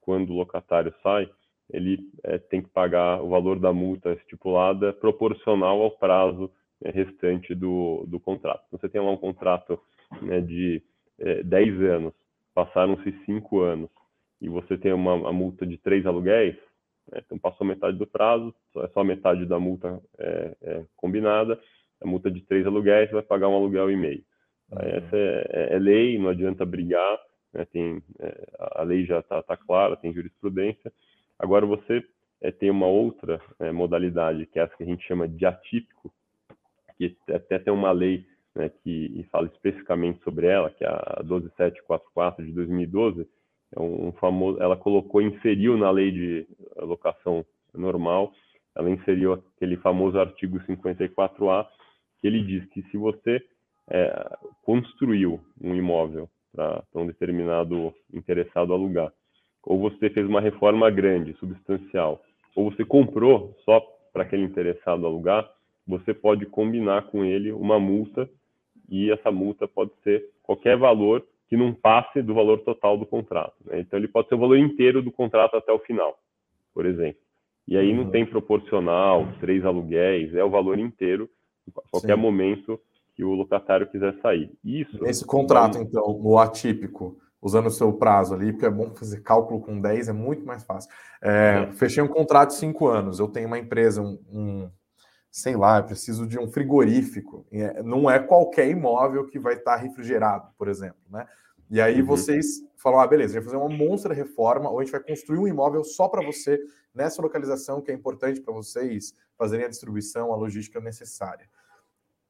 quando 0.00 0.30
o 0.30 0.36
locatário 0.36 0.92
sai, 1.02 1.28
ele 1.70 1.98
é, 2.22 2.38
tem 2.38 2.62
que 2.62 2.68
pagar 2.68 3.22
o 3.22 3.28
valor 3.28 3.58
da 3.58 3.72
multa 3.72 4.12
estipulada 4.12 4.92
proporcional 4.92 5.80
ao 5.80 5.92
prazo 5.92 6.50
né, 6.80 6.90
restante 6.90 7.54
do, 7.54 8.04
do 8.06 8.18
contrato. 8.20 8.64
Então, 8.66 8.78
você 8.78 8.88
tem 8.88 9.00
lá 9.00 9.10
um 9.10 9.16
contrato 9.16 9.80
né, 10.22 10.40
de 10.40 10.82
é, 11.18 11.42
10 11.42 11.82
anos, 11.82 12.14
passaram-se 12.54 13.12
5 13.24 13.60
anos, 13.60 13.90
e 14.40 14.48
você 14.48 14.76
tem 14.76 14.92
uma, 14.92 15.14
uma 15.14 15.32
multa 15.32 15.64
de 15.64 15.78
3 15.78 16.04
aluguéis, 16.04 16.56
Né? 17.10 17.20
Então, 17.24 17.38
passou 17.38 17.66
metade 17.66 17.96
do 17.96 18.06
prazo, 18.06 18.54
é 18.76 18.88
só 18.88 19.04
metade 19.04 19.46
da 19.46 19.58
multa 19.58 20.00
é, 20.18 20.56
é 20.62 20.84
combinada, 20.96 21.60
a 22.02 22.06
multa 22.06 22.30
de 22.30 22.40
três 22.42 22.66
aluguéis, 22.66 23.08
você 23.08 23.14
vai 23.14 23.22
pagar 23.22 23.48
um 23.48 23.54
aluguel 23.54 23.90
e 23.90 23.96
meio. 23.96 24.24
Uhum. 24.70 24.78
Essa 24.80 25.16
é, 25.16 25.46
é, 25.50 25.74
é, 25.74 25.78
lei, 25.78 26.18
não 26.18 26.28
adianta 26.30 26.64
brigar, 26.64 27.18
né? 27.52 27.64
tem, 27.66 28.02
é, 28.18 28.46
a 28.58 28.82
lei 28.82 29.04
já 29.04 29.20
está 29.20 29.42
tá 29.42 29.56
clara, 29.56 29.96
tem 29.96 30.12
jurisprudência. 30.12 30.92
Agora, 31.38 31.66
você 31.66 32.04
é, 32.40 32.50
tem 32.50 32.70
uma 32.70 32.86
outra 32.86 33.40
modalidade, 33.72 34.46
que 34.46 34.58
é 34.58 34.62
essa 34.62 34.76
que 34.76 34.82
a 34.82 34.86
gente 34.86 35.06
chama 35.06 35.28
de 35.28 35.44
atípico, 35.46 36.12
que 36.96 37.16
até 37.28 37.58
tem 37.58 37.72
uma 37.72 37.90
lei 37.90 38.24
né, 38.54 38.70
que 38.82 39.26
fala 39.32 39.46
especificamente 39.48 40.22
sobre 40.22 40.46
ela, 40.46 40.70
que 40.70 40.84
é 40.84 40.88
a 40.88 41.22
12744 41.24 42.44
de 42.44 42.52
2012, 42.52 43.26
é 43.76 43.80
um, 43.80 44.12
famoso, 44.12 44.60
ela 44.62 44.76
colocou, 44.76 45.20
inseriu 45.20 45.76
na 45.76 45.90
lei 45.90 46.10
de 46.10 46.46
locação 46.76 47.44
normal, 47.72 48.32
ela 48.74 48.90
inseriu 48.90 49.34
aquele 49.34 49.76
famoso 49.76 50.18
artigo 50.18 50.58
54A, 50.60 51.66
que 52.20 52.26
ele 52.26 52.42
diz 52.42 52.64
que 52.70 52.82
se 52.90 52.96
você 52.96 53.42
é, 53.90 54.36
construiu 54.62 55.40
um 55.60 55.74
imóvel 55.74 56.28
para 56.52 56.84
um 56.94 57.06
determinado 57.06 57.92
interessado 58.12 58.72
alugar, 58.72 59.12
ou 59.62 59.78
você 59.78 60.10
fez 60.10 60.26
uma 60.26 60.40
reforma 60.40 60.90
grande, 60.90 61.34
substancial, 61.34 62.22
ou 62.54 62.70
você 62.70 62.84
comprou 62.84 63.56
só 63.64 63.80
para 64.12 64.22
aquele 64.22 64.44
interessado 64.44 65.06
alugar, 65.06 65.50
você 65.86 66.14
pode 66.14 66.46
combinar 66.46 67.02
com 67.08 67.24
ele 67.24 67.52
uma 67.52 67.78
multa 67.78 68.28
e 68.88 69.10
essa 69.10 69.30
multa 69.30 69.66
pode 69.66 69.90
ser 70.02 70.24
qualquer 70.42 70.76
valor 70.76 71.24
que 71.48 71.56
não 71.56 71.72
passe 71.72 72.22
do 72.22 72.34
valor 72.34 72.60
total 72.60 72.96
do 72.96 73.06
contrato. 73.06 73.54
Né? 73.64 73.80
Então, 73.80 73.98
ele 73.98 74.08
pode 74.08 74.28
ser 74.28 74.34
o 74.34 74.38
valor 74.38 74.58
inteiro 74.58 75.02
do 75.02 75.12
contrato 75.12 75.56
até 75.56 75.72
o 75.72 75.78
final, 75.78 76.18
por 76.72 76.86
exemplo. 76.86 77.20
E 77.66 77.76
aí 77.76 77.90
uhum. 77.90 78.04
não 78.04 78.10
tem 78.10 78.26
proporcional, 78.26 79.28
três 79.40 79.64
aluguéis, 79.64 80.34
é 80.34 80.44
o 80.44 80.50
valor 80.50 80.78
inteiro, 80.78 81.28
a 81.76 81.80
qualquer 81.90 82.16
Sim. 82.16 82.20
momento 82.20 82.80
que 83.14 83.24
o 83.24 83.32
locatário 83.32 83.86
quiser 83.86 84.14
sair. 84.20 84.50
Isso. 84.64 85.04
Esse 85.06 85.24
contrato, 85.24 85.78
então, 85.78 86.18
no 86.22 86.38
atípico, 86.38 87.16
usando 87.40 87.66
o 87.66 87.70
seu 87.70 87.92
prazo 87.92 88.34
ali, 88.34 88.52
porque 88.52 88.66
é 88.66 88.70
bom 88.70 88.90
fazer 88.94 89.22
cálculo 89.22 89.60
com 89.60 89.80
10, 89.80 90.08
é 90.08 90.12
muito 90.12 90.44
mais 90.44 90.64
fácil. 90.64 90.90
É, 91.22 91.68
é. 91.68 91.72
Fechei 91.72 92.02
um 92.02 92.08
contrato 92.08 92.48
de 92.48 92.56
cinco 92.56 92.88
anos, 92.88 93.18
eu 93.18 93.28
tenho 93.28 93.46
uma 93.46 93.58
empresa, 93.58 94.02
um, 94.02 94.18
um 94.32 94.70
sei 95.34 95.56
lá, 95.56 95.78
eu 95.78 95.84
preciso 95.84 96.28
de 96.28 96.38
um 96.38 96.46
frigorífico. 96.46 97.44
É, 97.50 97.82
não 97.82 98.08
é 98.08 98.20
qualquer 98.20 98.68
imóvel 98.68 99.26
que 99.26 99.36
vai 99.36 99.54
estar 99.54 99.74
refrigerado, 99.74 100.48
por 100.56 100.68
exemplo, 100.68 101.00
né? 101.10 101.26
E 101.68 101.80
aí 101.80 102.00
uhum. 102.00 102.06
vocês 102.06 102.62
falam, 102.76 103.00
ah, 103.00 103.06
beleza, 103.06 103.32
a 103.32 103.40
gente 103.40 103.50
vai 103.50 103.52
fazer 103.52 103.66
uma 103.66 103.76
monstra 103.76 104.14
reforma, 104.14 104.70
ou 104.70 104.78
a 104.78 104.84
gente 104.84 104.92
vai 104.92 105.02
construir 105.02 105.38
um 105.38 105.48
imóvel 105.48 105.82
só 105.82 106.06
para 106.06 106.24
você, 106.24 106.60
nessa 106.94 107.20
localização 107.20 107.82
que 107.82 107.90
é 107.90 107.94
importante 107.94 108.40
para 108.40 108.54
vocês 108.54 109.12
fazerem 109.36 109.66
a 109.66 109.68
distribuição, 109.68 110.32
a 110.32 110.36
logística 110.36 110.78
necessária. 110.78 111.48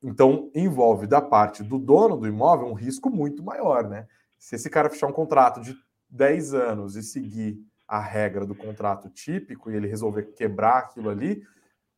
Então, 0.02 0.50
envolve 0.54 1.06
da 1.06 1.20
parte 1.20 1.62
do 1.62 1.78
dono 1.78 2.16
do 2.16 2.26
imóvel 2.26 2.68
um 2.68 2.74
risco 2.74 3.10
muito 3.10 3.42
maior, 3.42 3.86
né? 3.86 4.06
Se 4.38 4.54
esse 4.54 4.70
cara 4.70 4.88
fechar 4.88 5.08
um 5.08 5.12
contrato 5.12 5.60
de 5.60 5.76
10 6.08 6.54
anos 6.54 6.96
e 6.96 7.02
seguir 7.02 7.62
a 7.86 8.00
regra 8.00 8.46
do 8.46 8.54
contrato 8.54 9.10
típico 9.10 9.70
e 9.70 9.76
ele 9.76 9.88
resolver 9.88 10.32
quebrar 10.34 10.78
aquilo 10.78 11.10
ali, 11.10 11.42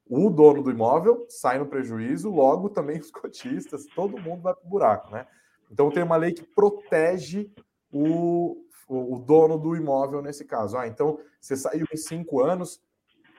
o 0.08 0.30
dono 0.30 0.62
do 0.62 0.70
imóvel 0.70 1.26
sai 1.28 1.58
no 1.58 1.66
prejuízo, 1.66 2.30
logo 2.30 2.68
também 2.68 2.98
os 3.00 3.10
cotistas, 3.10 3.86
todo 3.94 4.20
mundo 4.20 4.42
vai 4.42 4.54
para 4.54 4.64
o 4.64 4.68
buraco, 4.68 5.10
né? 5.10 5.26
Então 5.70 5.90
tem 5.90 6.02
uma 6.02 6.16
lei 6.16 6.32
que 6.32 6.44
protege 6.44 7.50
o, 7.92 8.56
o, 8.88 9.18
dono 9.18 9.58
do 9.58 9.74
imóvel 9.74 10.22
nesse 10.22 10.44
caso. 10.44 10.76
Ah, 10.76 10.86
então 10.86 11.18
você 11.40 11.56
saiu 11.56 11.84
em 11.92 11.96
cinco 11.96 12.40
anos, 12.40 12.80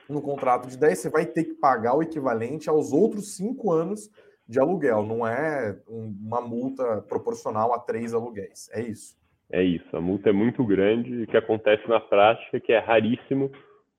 no 0.08 0.20
contrato 0.20 0.68
de 0.68 0.76
10, 0.76 0.98
você 0.98 1.10
vai 1.10 1.24
ter 1.24 1.44
que 1.44 1.54
pagar 1.54 1.94
o 1.94 2.02
equivalente 2.02 2.68
aos 2.68 2.92
outros 2.92 3.34
cinco 3.36 3.72
anos 3.72 4.10
de 4.46 4.58
aluguel, 4.58 5.02
não 5.02 5.26
é 5.26 5.78
uma 5.86 6.40
multa 6.40 7.02
proporcional 7.02 7.74
a 7.74 7.78
três 7.78 8.14
aluguéis. 8.14 8.70
É 8.72 8.80
isso. 8.80 9.16
É 9.50 9.62
isso. 9.62 9.94
A 9.96 10.00
multa 10.00 10.30
é 10.30 10.32
muito 10.32 10.64
grande 10.64 11.12
e 11.12 11.22
o 11.24 11.26
que 11.26 11.36
acontece 11.36 11.86
na 11.88 12.00
prática 12.00 12.56
é 12.56 12.60
que 12.60 12.72
é 12.72 12.78
raríssimo 12.78 13.50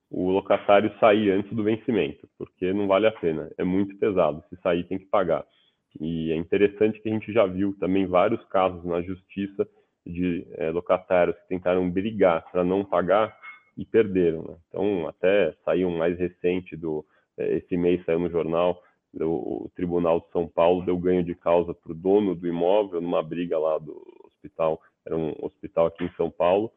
o 0.09 0.31
locatário 0.31 0.91
sair 0.99 1.31
antes 1.31 1.53
do 1.55 1.63
vencimento, 1.63 2.27
porque 2.37 2.73
não 2.73 2.87
vale 2.87 3.07
a 3.07 3.11
pena, 3.11 3.51
é 3.57 3.63
muito 3.63 3.97
pesado, 3.97 4.43
se 4.49 4.55
sair 4.61 4.83
tem 4.85 4.97
que 4.97 5.05
pagar. 5.05 5.45
E 5.99 6.31
é 6.31 6.35
interessante 6.35 6.99
que 7.01 7.09
a 7.09 7.11
gente 7.11 7.31
já 7.31 7.45
viu 7.45 7.75
também 7.79 8.05
vários 8.05 8.43
casos 8.45 8.83
na 8.85 9.01
justiça 9.01 9.67
de 10.05 10.47
é, 10.53 10.71
locatários 10.71 11.37
que 11.39 11.47
tentaram 11.49 11.89
brigar 11.89 12.49
para 12.51 12.63
não 12.63 12.83
pagar 12.83 13.35
e 13.77 13.85
perderam. 13.85 14.43
Né? 14.43 14.55
Então, 14.67 15.07
até 15.07 15.53
saiu 15.63 15.87
um 15.87 15.97
mais 15.97 16.17
recente 16.17 16.75
do 16.75 17.05
é, 17.37 17.57
esse 17.57 17.77
mês 17.77 18.03
saiu 18.05 18.19
no 18.19 18.29
jornal 18.29 18.81
o, 19.15 19.65
o 19.65 19.71
Tribunal 19.75 20.19
de 20.19 20.31
São 20.31 20.47
Paulo 20.47 20.85
deu 20.85 20.97
ganho 20.97 21.23
de 21.23 21.33
causa 21.33 21.73
para 21.73 21.91
o 21.91 21.95
dono 21.95 22.35
do 22.35 22.47
imóvel 22.47 23.01
numa 23.01 23.23
briga 23.23 23.57
lá 23.57 23.77
do 23.77 24.05
hospital, 24.25 24.81
era 25.05 25.15
um 25.17 25.33
hospital 25.41 25.87
aqui 25.87 26.03
em 26.03 26.11
São 26.15 26.29
Paulo 26.29 26.71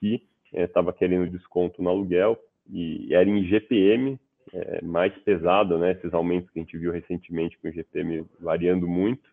que 0.00 0.22
estava 0.52 0.90
é, 0.90 0.92
querendo 0.92 1.30
desconto 1.30 1.82
no 1.82 1.90
aluguel 1.90 2.38
e 2.70 3.14
era 3.14 3.28
em 3.28 3.44
GPM, 3.44 4.18
é, 4.52 4.82
mais 4.82 5.12
pesado, 5.18 5.78
né? 5.78 5.92
Esses 5.92 6.12
aumentos 6.12 6.50
que 6.50 6.58
a 6.58 6.62
gente 6.62 6.76
viu 6.78 6.92
recentemente 6.92 7.58
com 7.58 7.68
o 7.68 7.72
GPM 7.72 8.24
variando 8.40 8.88
muito. 8.88 9.28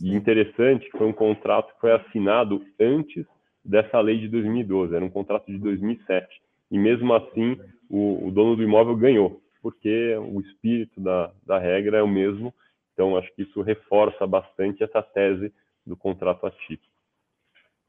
E 0.00 0.14
interessante 0.14 0.90
que 0.90 0.96
foi 0.96 1.06
um 1.06 1.12
contrato 1.12 1.74
que 1.74 1.80
foi 1.80 1.92
assinado 1.92 2.64
antes 2.80 3.26
dessa 3.64 4.00
lei 4.00 4.18
de 4.18 4.28
2012, 4.28 4.94
era 4.94 5.04
um 5.04 5.10
contrato 5.10 5.46
de 5.46 5.58
2007. 5.58 6.26
E 6.70 6.78
mesmo 6.78 7.12
assim, 7.14 7.58
o, 7.88 8.26
o 8.26 8.30
dono 8.30 8.56
do 8.56 8.62
imóvel 8.62 8.96
ganhou, 8.96 9.40
porque 9.60 10.16
o 10.16 10.40
espírito 10.40 11.00
da, 11.00 11.30
da 11.46 11.58
regra 11.58 11.98
é 11.98 12.02
o 12.02 12.08
mesmo. 12.08 12.52
Então, 12.92 13.16
acho 13.16 13.32
que 13.34 13.42
isso 13.42 13.62
reforça 13.62 14.26
bastante 14.26 14.82
essa 14.82 15.02
tese 15.02 15.52
do 15.86 15.96
contrato 15.96 16.46
atípico. 16.46 16.92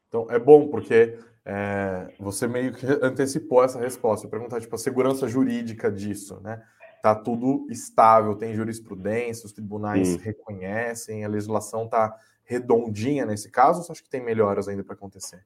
Então, 0.08 0.30
é 0.30 0.38
bom, 0.38 0.68
porque 0.68 1.18
é, 1.46 2.14
você 2.20 2.48
meio 2.48 2.74
que 2.74 2.86
antecipou 3.02 3.64
essa 3.64 3.80
resposta. 3.80 4.26
Eu 4.26 4.32
perguntar, 4.32 4.62
tipo, 4.62 4.76
a 4.76 4.80
segurança 4.80 5.28
jurídica 5.28 5.92
disso, 5.92 6.40
né? 6.42 6.62
Tá 7.02 7.14
tudo 7.14 7.68
estável, 7.70 8.36
tem 8.36 8.56
jurisprudência, 8.56 9.46
os 9.46 9.52
tribunais 9.52 10.14
Sim. 10.14 10.20
reconhecem, 10.20 11.26
a 11.26 11.28
legislação 11.28 11.88
tá 11.88 12.16
redondinha 12.46 13.26
nesse 13.26 13.52
caso, 13.52 13.80
ou 13.80 13.84
você 13.84 13.92
acha 13.92 14.04
que 14.04 14.10
tem 14.10 14.24
melhoras 14.24 14.68
ainda 14.68 14.84
para 14.84 14.96
acontecer? 14.96 15.44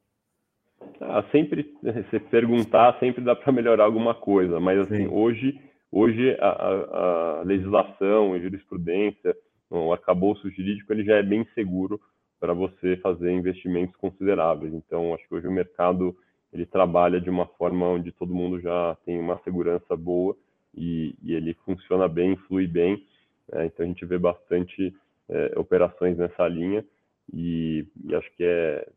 Ah, 1.02 1.24
sempre, 1.32 1.76
se 2.12 2.20
perguntar, 2.20 2.98
sempre 3.00 3.24
dá 3.24 3.36
para 3.36 3.52
melhorar 3.52 3.86
alguma 3.86 4.14
coisa, 4.14 4.60
mas 4.60 4.80
assim, 4.80 4.98
Sim. 4.98 5.08
hoje, 5.08 5.60
hoje 5.92 6.38
a, 6.40 6.50
a, 6.50 7.42
legislação, 7.44 8.34
a 8.34 8.40
jurisprudência, 8.40 9.36
o 9.70 9.92
arcabouço 9.92 10.50
jurídico, 10.52 10.94
ele 10.94 11.04
já 11.04 11.16
é 11.16 11.24
bem 11.24 11.48
seguro 11.56 12.00
para 12.40 12.54
você 12.54 12.98
fazer 12.98 13.32
investimentos 13.32 13.96
consideráveis. 13.96 14.74
Então, 14.74 15.14
acho 15.14 15.28
que 15.28 15.36
hoje 15.36 15.48
o 15.48 15.52
mercado 15.52 16.16
ele 16.54 16.66
trabalha 16.66 17.20
de 17.20 17.30
uma 17.30 17.46
forma 17.46 17.86
onde 17.86 18.12
todo 18.12 18.34
mundo 18.34 18.60
já 18.60 18.98
tem 19.06 19.20
uma 19.20 19.40
segurança 19.44 19.96
boa 19.96 20.36
e, 20.74 21.16
e 21.22 21.34
ele 21.34 21.54
funciona 21.66 22.08
bem, 22.08 22.36
flui 22.48 22.68
bem. 22.68 23.06
Né? 23.52 23.66
Então, 23.66 23.86
a 23.86 23.88
gente 23.88 24.06
vê 24.06 24.18
bastante 24.18 24.96
é, 25.30 25.54
operações 25.58 26.18
nessa 26.18 26.48
linha 26.48 26.86
e, 27.34 27.86
e, 28.06 28.16
acho 28.16 28.30
que 28.36 28.44
é, 28.44 28.88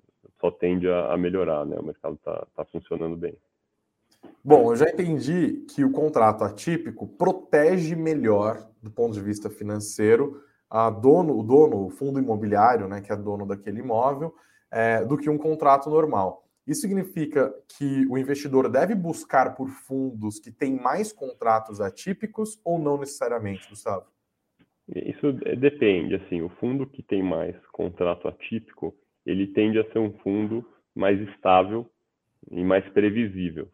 só 0.40 0.50
tende 0.50 0.88
a, 0.88 1.12
a 1.12 1.16
melhorar, 1.16 1.66
né? 1.66 1.76
O 1.78 1.84
mercado 1.84 2.14
está 2.14 2.46
tá 2.54 2.64
funcionando 2.66 3.16
bem. 3.16 3.34
Bom, 4.42 4.70
eu 4.70 4.76
já 4.76 4.88
entendi 4.88 5.64
que 5.74 5.84
o 5.84 5.90
contrato 5.90 6.44
atípico 6.44 7.06
protege 7.06 7.96
melhor, 7.96 8.68
do 8.82 8.90
ponto 8.90 9.12
de 9.12 9.20
vista 9.20 9.50
financeiro, 9.50 10.42
dono, 11.00 11.38
o 11.38 11.42
dono, 11.42 11.86
o 11.86 11.90
fundo 11.90 12.18
imobiliário, 12.18 12.86
né, 12.86 13.00
que 13.00 13.12
é 13.12 13.16
dono 13.16 13.46
daquele 13.46 13.80
imóvel, 13.80 14.34
é, 14.70 15.04
do 15.04 15.16
que 15.16 15.28
um 15.28 15.38
contrato 15.38 15.90
normal. 15.90 16.44
Isso 16.66 16.82
significa 16.82 17.52
que 17.66 18.06
o 18.08 18.16
investidor 18.16 18.68
deve 18.68 18.94
buscar 18.94 19.56
por 19.56 19.68
fundos 19.68 20.38
que 20.38 20.52
têm 20.52 20.80
mais 20.80 21.12
contratos 21.12 21.80
atípicos 21.80 22.60
ou 22.64 22.78
não 22.78 22.98
necessariamente, 22.98 23.68
Gustavo? 23.68 24.06
Isso 24.94 25.32
depende. 25.58 26.14
Assim, 26.14 26.42
o 26.42 26.48
fundo 26.48 26.86
que 26.86 27.02
tem 27.02 27.22
mais 27.22 27.56
contrato 27.72 28.28
atípico, 28.28 28.94
ele 29.26 29.48
tende 29.48 29.78
a 29.78 29.92
ser 29.92 29.98
um 29.98 30.12
fundo 30.18 30.64
mais 30.94 31.20
estável 31.30 31.90
e 32.50 32.62
mais 32.62 32.88
previsível. 32.90 33.68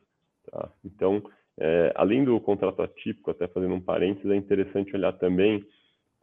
Tá? 0.50 0.70
Então, 0.84 1.22
é, 1.58 1.92
além 1.96 2.24
do 2.24 2.38
contrato 2.40 2.82
atípico, 2.82 3.30
até 3.30 3.48
fazendo 3.48 3.74
um 3.74 3.80
parênteses, 3.80 4.30
é 4.30 4.36
interessante 4.36 4.94
olhar 4.94 5.12
também 5.14 5.66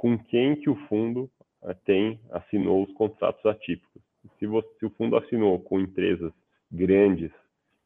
com 0.03 0.17
quem 0.17 0.57
que 0.57 0.69
o 0.69 0.75
fundo 0.89 1.31
eh, 1.63 1.73
tem 1.85 2.19
assinou 2.29 2.83
os 2.83 2.91
contratos 2.91 3.45
atípicos. 3.45 4.01
Se, 4.37 4.45
você, 4.45 4.67
se 4.77 4.85
o 4.85 4.89
fundo 4.89 5.15
assinou 5.15 5.57
com 5.61 5.79
empresas 5.79 6.33
grandes, 6.69 7.31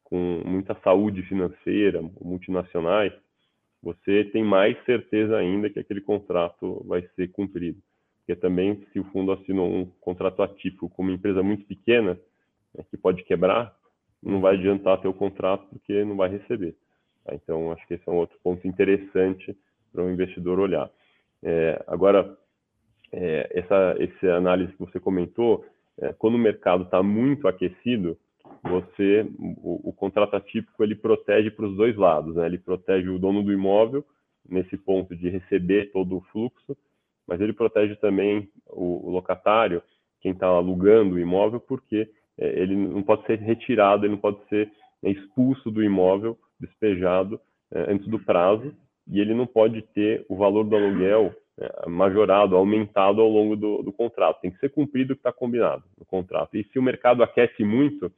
com 0.04 0.42
muita 0.44 0.74
saúde 0.84 1.22
financeira, 1.22 2.02
multinacionais, 2.20 3.14
você 3.84 4.24
tem 4.34 4.44
mais 4.44 4.84
certeza 4.84 5.38
ainda 5.38 5.70
que 5.70 5.78
aquele 5.78 6.02
contrato 6.02 6.84
vai 6.88 7.08
ser 7.16 7.28
cumprido. 7.28 7.80
Porque 8.18 8.36
também, 8.36 8.84
se 8.92 9.00
o 9.00 9.04
fundo 9.12 9.32
assinou 9.32 9.72
um 9.72 9.86
contrato 10.02 10.42
atípico 10.42 10.90
com 10.90 11.04
uma 11.04 11.14
empresa 11.14 11.44
muito 11.44 11.66
pequena, 11.66 12.20
né, 12.74 12.84
que 12.90 12.98
pode 12.98 13.22
quebrar, 13.26 13.78
não 14.24 14.42
vai 14.42 14.56
adiantar 14.56 15.00
ter 15.00 15.08
o 15.08 15.14
contrato 15.14 15.68
porque 15.70 16.04
não 16.04 16.16
vai 16.16 16.30
receber. 16.30 16.76
Tá? 17.24 17.36
Então, 17.36 17.72
acho 17.72 17.86
que 17.86 17.94
esse 17.94 18.10
é 18.10 18.12
um 18.12 18.16
outro 18.18 18.40
ponto 18.42 18.68
interessante 18.68 19.56
para 19.92 20.04
o 20.04 20.10
investidor 20.10 20.60
olhar. 20.60 20.90
É, 21.44 21.84
agora, 21.88 22.38
é, 23.12 23.50
essa, 23.54 23.96
essa 24.00 24.34
análise 24.36 24.72
que 24.74 24.80
você 24.80 25.00
comentou, 25.00 25.66
é, 26.00 26.14
quando 26.14 26.36
o 26.36 26.40
mercado 26.40 26.84
está 26.84 27.02
muito 27.02 27.48
aquecido, 27.48 28.18
você 28.64 29.30
o, 29.40 29.90
o, 29.90 29.94
contrato 29.94 30.36
atípico 30.36 30.84
ele 30.84 30.96
protege 30.96 31.52
para 31.52 31.66
os 31.66 31.76
dois 31.76 31.96
lados, 31.96 32.36
né? 32.36 32.46
Ele 32.46 32.58
protege 32.58 33.10
o 33.10 33.20
dono 33.20 33.44
do 33.44 33.52
imóvel 33.52 34.04
nesse 34.48 34.78
ponto 34.78 35.16
de 35.16 35.30
receber 35.30 35.92
todo 35.92 36.18
o 36.18 36.22
fluxo, 36.32 36.78
mas 37.28 37.42
ele 37.42 37.54
protege 37.54 37.96
também 37.98 38.50
o, 38.68 39.08
o 39.08 39.12
locatário, 39.12 39.82
quem 40.22 40.32
está 40.32 40.48
alugando 40.48 41.16
o 41.16 41.20
imóvel, 41.20 41.60
porque 41.60 42.10
é, 42.38 42.60
ele 42.60 42.76
não 42.76 43.04
pode 43.04 43.26
ser 43.26 43.40
retirado, 43.40 44.06
ele 44.06 44.14
não 44.14 44.22
pode 44.22 44.40
ser 44.48 44.72
expulso 45.04 45.70
do 45.70 45.84
imóvel, 45.84 46.38
despejado 46.60 47.40
é, 47.72 47.92
antes 47.92 48.08
do 48.08 48.20
prazo, 48.20 48.74
e 49.10 49.20
ele 49.20 49.34
não 49.34 49.48
pode 49.48 49.82
ter 49.82 50.26
o 50.28 50.36
valor 50.36 50.64
do 50.64 50.76
aluguel 50.76 51.34
é, 51.60 51.90
majorado, 51.90 52.56
aumentado 52.56 53.22
ao 53.22 53.30
longo 53.30 53.56
do, 53.56 53.82
do, 53.82 53.92
contrato. 53.92 54.42
Tem 54.42 54.52
que 54.52 54.60
ser 54.60 54.70
cumprido 54.70 55.14
o 55.14 55.16
que 55.16 55.22
está 55.22 55.32
combinado 55.32 55.84
no 55.98 56.06
contrato. 56.06 56.56
E 56.56 56.64
se 56.66 56.78
o 56.78 56.84
mercado 56.84 57.24
aquece 57.24 57.64
muito, 57.64 58.12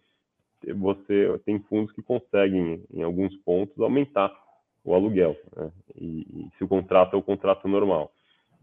você 0.76 1.40
tem 1.46 1.60
fundos 1.60 1.94
que 1.94 2.02
conseguem, 2.02 2.84
em 2.94 3.02
alguns 3.02 3.36
pontos, 3.38 3.80
aumentar 3.80 4.34
o 4.84 4.94
aluguel. 4.94 5.38
Né? 5.56 5.72
E, 5.96 6.20
e, 6.22 6.50
se 6.58 6.64
o 6.64 6.68
contrato 6.68 7.16
é 7.16 7.20
o 7.20 7.24
contrato 7.24 7.68
normal. 7.68 8.12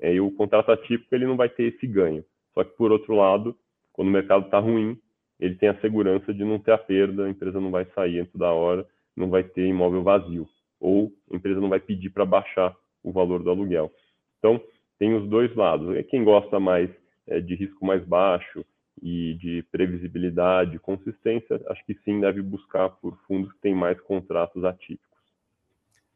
E 0.01 0.21
o 0.21 0.31
contrato 0.31 0.71
atípico 0.71 1.15
ele 1.15 1.27
não 1.27 1.37
vai 1.37 1.49
ter 1.49 1.75
esse 1.75 1.87
ganho. 1.87 2.25
Só 2.53 2.65
que, 2.65 2.77
por 2.77 2.93
outro 2.93 3.15
lado, 3.15 3.57
quando 3.93 4.09
o 4.09 4.13
mercado 4.13 4.45
está 4.45 4.59
ruim, 4.59 4.99
ele 5.39 5.55
tem 5.55 5.69
a 5.69 5.81
segurança 5.81 6.33
de 6.33 6.45
não 6.45 6.59
ter 6.59 6.73
a 6.73 6.79
perda, 6.79 7.25
a 7.25 7.31
empresa 7.31 7.61
não 7.61 7.71
vai 7.71 7.87
sair 7.95 8.21
antes 8.21 8.35
da 8.35 8.53
hora, 8.53 8.87
não 9.17 9.31
vai 9.31 9.43
ter 9.43 9.67
imóvel 9.67 10.03
vazio. 10.03 10.47
Ou 10.81 11.13
a 11.31 11.37
empresa 11.37 11.61
não 11.61 11.69
vai 11.69 11.81
pedir 11.81 12.11
para 12.11 12.25
baixar 12.25 12.77
o 13.03 13.13
valor 13.13 13.43
do 13.43 13.51
aluguel. 13.51 13.93
Então, 14.39 14.61
tem 14.99 15.15
os 15.15 15.29
dois 15.29 15.55
lados. 15.55 15.97
É 15.97 16.03
quem 16.03 16.25
gosta 16.25 16.59
mais 16.59 16.91
é, 17.27 17.41
de 17.41 17.55
risco 17.55 17.85
mais 17.85 18.05
baixo 18.05 18.65
e 19.03 19.35
de 19.35 19.63
previsibilidade, 19.71 20.79
consistência, 20.79 21.61
acho 21.69 21.85
que 21.85 21.95
sim 22.05 22.21
deve 22.21 22.41
buscar 22.41 22.89
por 22.91 23.17
fundos 23.27 23.53
que 23.53 23.61
têm 23.61 23.75
mais 23.75 24.01
contratos 24.01 24.65
atípicos. 24.65 25.07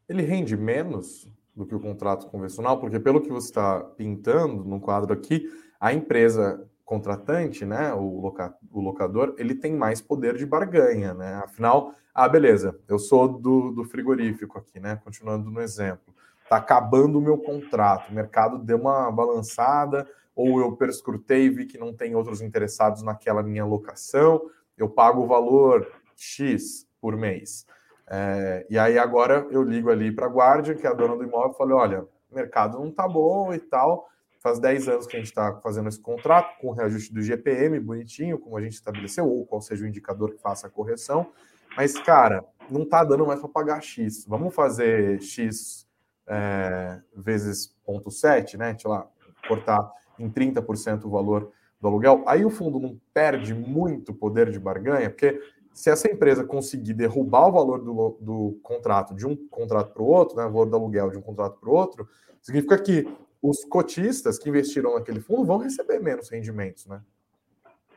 Ele 0.09 0.23
rende 0.23 0.57
menos 0.57 1.29
do 1.55 1.65
que 1.65 1.75
o 1.75 1.79
contrato 1.79 2.27
convencional, 2.27 2.79
porque 2.79 2.99
pelo 2.99 3.21
que 3.21 3.29
você 3.29 3.47
está 3.47 3.81
pintando 3.81 4.63
no 4.63 4.79
quadro 4.79 5.13
aqui, 5.13 5.47
a 5.79 5.93
empresa 5.93 6.67
contratante, 6.91 7.65
né, 7.65 7.93
o, 7.93 8.19
loca, 8.19 8.53
o 8.69 8.81
locador, 8.81 9.33
ele 9.37 9.55
tem 9.55 9.73
mais 9.73 10.01
poder 10.01 10.35
de 10.35 10.45
barganha, 10.45 11.13
né? 11.13 11.35
Afinal, 11.43 11.93
ah, 12.13 12.27
beleza, 12.27 12.77
eu 12.85 12.99
sou 12.99 13.29
do, 13.29 13.71
do 13.71 13.85
frigorífico 13.85 14.57
aqui, 14.57 14.77
né? 14.77 14.99
Continuando 15.01 15.49
no 15.49 15.61
exemplo 15.61 16.13
está 16.51 16.57
acabando 16.57 17.17
o 17.17 17.21
meu 17.21 17.37
contrato, 17.37 18.09
o 18.09 18.13
mercado 18.13 18.57
deu 18.57 18.77
uma 18.77 19.09
balançada, 19.09 20.05
ou 20.35 20.59
eu 20.59 20.75
perscrutei 20.75 21.45
e 21.45 21.49
vi 21.49 21.65
que 21.65 21.77
não 21.77 21.93
tem 21.93 22.13
outros 22.13 22.41
interessados 22.41 23.01
naquela 23.01 23.41
minha 23.41 23.63
locação, 23.63 24.41
eu 24.77 24.89
pago 24.89 25.21
o 25.21 25.27
valor 25.27 25.89
X 26.17 26.85
por 26.99 27.15
mês. 27.15 27.65
É, 28.05 28.67
e 28.69 28.77
aí 28.77 28.97
agora 28.97 29.47
eu 29.49 29.63
ligo 29.63 29.89
ali 29.89 30.11
para 30.11 30.25
a 30.25 30.29
Guardian, 30.29 30.75
que 30.75 30.85
é 30.85 30.89
a 30.89 30.93
dona 30.93 31.15
do 31.15 31.23
imóvel, 31.23 31.51
e 31.51 31.57
falo, 31.57 31.75
olha, 31.75 32.01
o 32.29 32.35
mercado 32.35 32.77
não 32.77 32.89
está 32.89 33.07
bom 33.07 33.53
e 33.53 33.59
tal, 33.59 34.09
faz 34.41 34.59
10 34.59 34.87
anos 34.89 35.07
que 35.07 35.15
a 35.15 35.19
gente 35.19 35.29
está 35.29 35.55
fazendo 35.61 35.87
esse 35.87 35.99
contrato, 35.99 36.59
com 36.59 36.67
o 36.67 36.73
reajuste 36.73 37.13
do 37.13 37.21
GPM, 37.21 37.79
bonitinho, 37.79 38.39
como 38.39 38.57
a 38.57 38.61
gente 38.61 38.73
estabeleceu, 38.73 39.29
ou 39.29 39.45
qual 39.45 39.61
seja 39.61 39.85
o 39.85 39.87
indicador 39.87 40.31
que 40.31 40.41
faça 40.41 40.67
a 40.67 40.69
correção, 40.69 41.31
mas, 41.77 41.93
cara, 41.93 42.43
não 42.69 42.83
está 42.83 43.03
dando 43.03 43.25
mais 43.25 43.39
para 43.39 43.47
pagar 43.47 43.81
X. 43.81 44.25
Vamos 44.27 44.53
fazer 44.53 45.21
X 45.21 45.87
é, 46.27 46.99
vezes 47.15 47.75
0,7, 47.87 48.57
né? 48.57 48.75
Sei 48.77 48.89
lá, 48.89 49.07
cortar 49.47 49.91
em 50.19 50.29
30% 50.29 51.05
o 51.05 51.09
valor 51.09 51.51
do 51.79 51.87
aluguel, 51.87 52.23
aí 52.27 52.45
o 52.45 52.49
fundo 52.49 52.79
não 52.79 52.99
perde 53.11 53.55
muito 53.55 54.13
poder 54.13 54.51
de 54.51 54.59
barganha, 54.59 55.09
porque 55.09 55.41
se 55.73 55.89
essa 55.89 56.07
empresa 56.07 56.43
conseguir 56.43 56.93
derrubar 56.93 57.47
o 57.47 57.51
valor 57.51 57.79
do, 57.79 58.17
do 58.19 58.59
contrato 58.61 59.15
de 59.15 59.25
um 59.25 59.35
contrato 59.47 59.93
para 59.93 60.03
o 60.03 60.05
outro, 60.05 60.37
né, 60.37 60.45
o 60.45 60.51
valor 60.51 60.65
do 60.65 60.75
aluguel 60.75 61.09
de 61.09 61.17
um 61.17 61.21
contrato 61.21 61.59
para 61.59 61.69
o 61.69 61.73
outro, 61.73 62.07
significa 62.41 62.77
que 62.77 63.07
os 63.41 63.63
cotistas 63.65 64.37
que 64.37 64.49
investiram 64.49 64.95
naquele 64.95 65.19
fundo 65.19 65.45
vão 65.45 65.57
receber 65.57 65.99
menos 65.99 66.29
rendimentos, 66.29 66.85
né? 66.85 67.01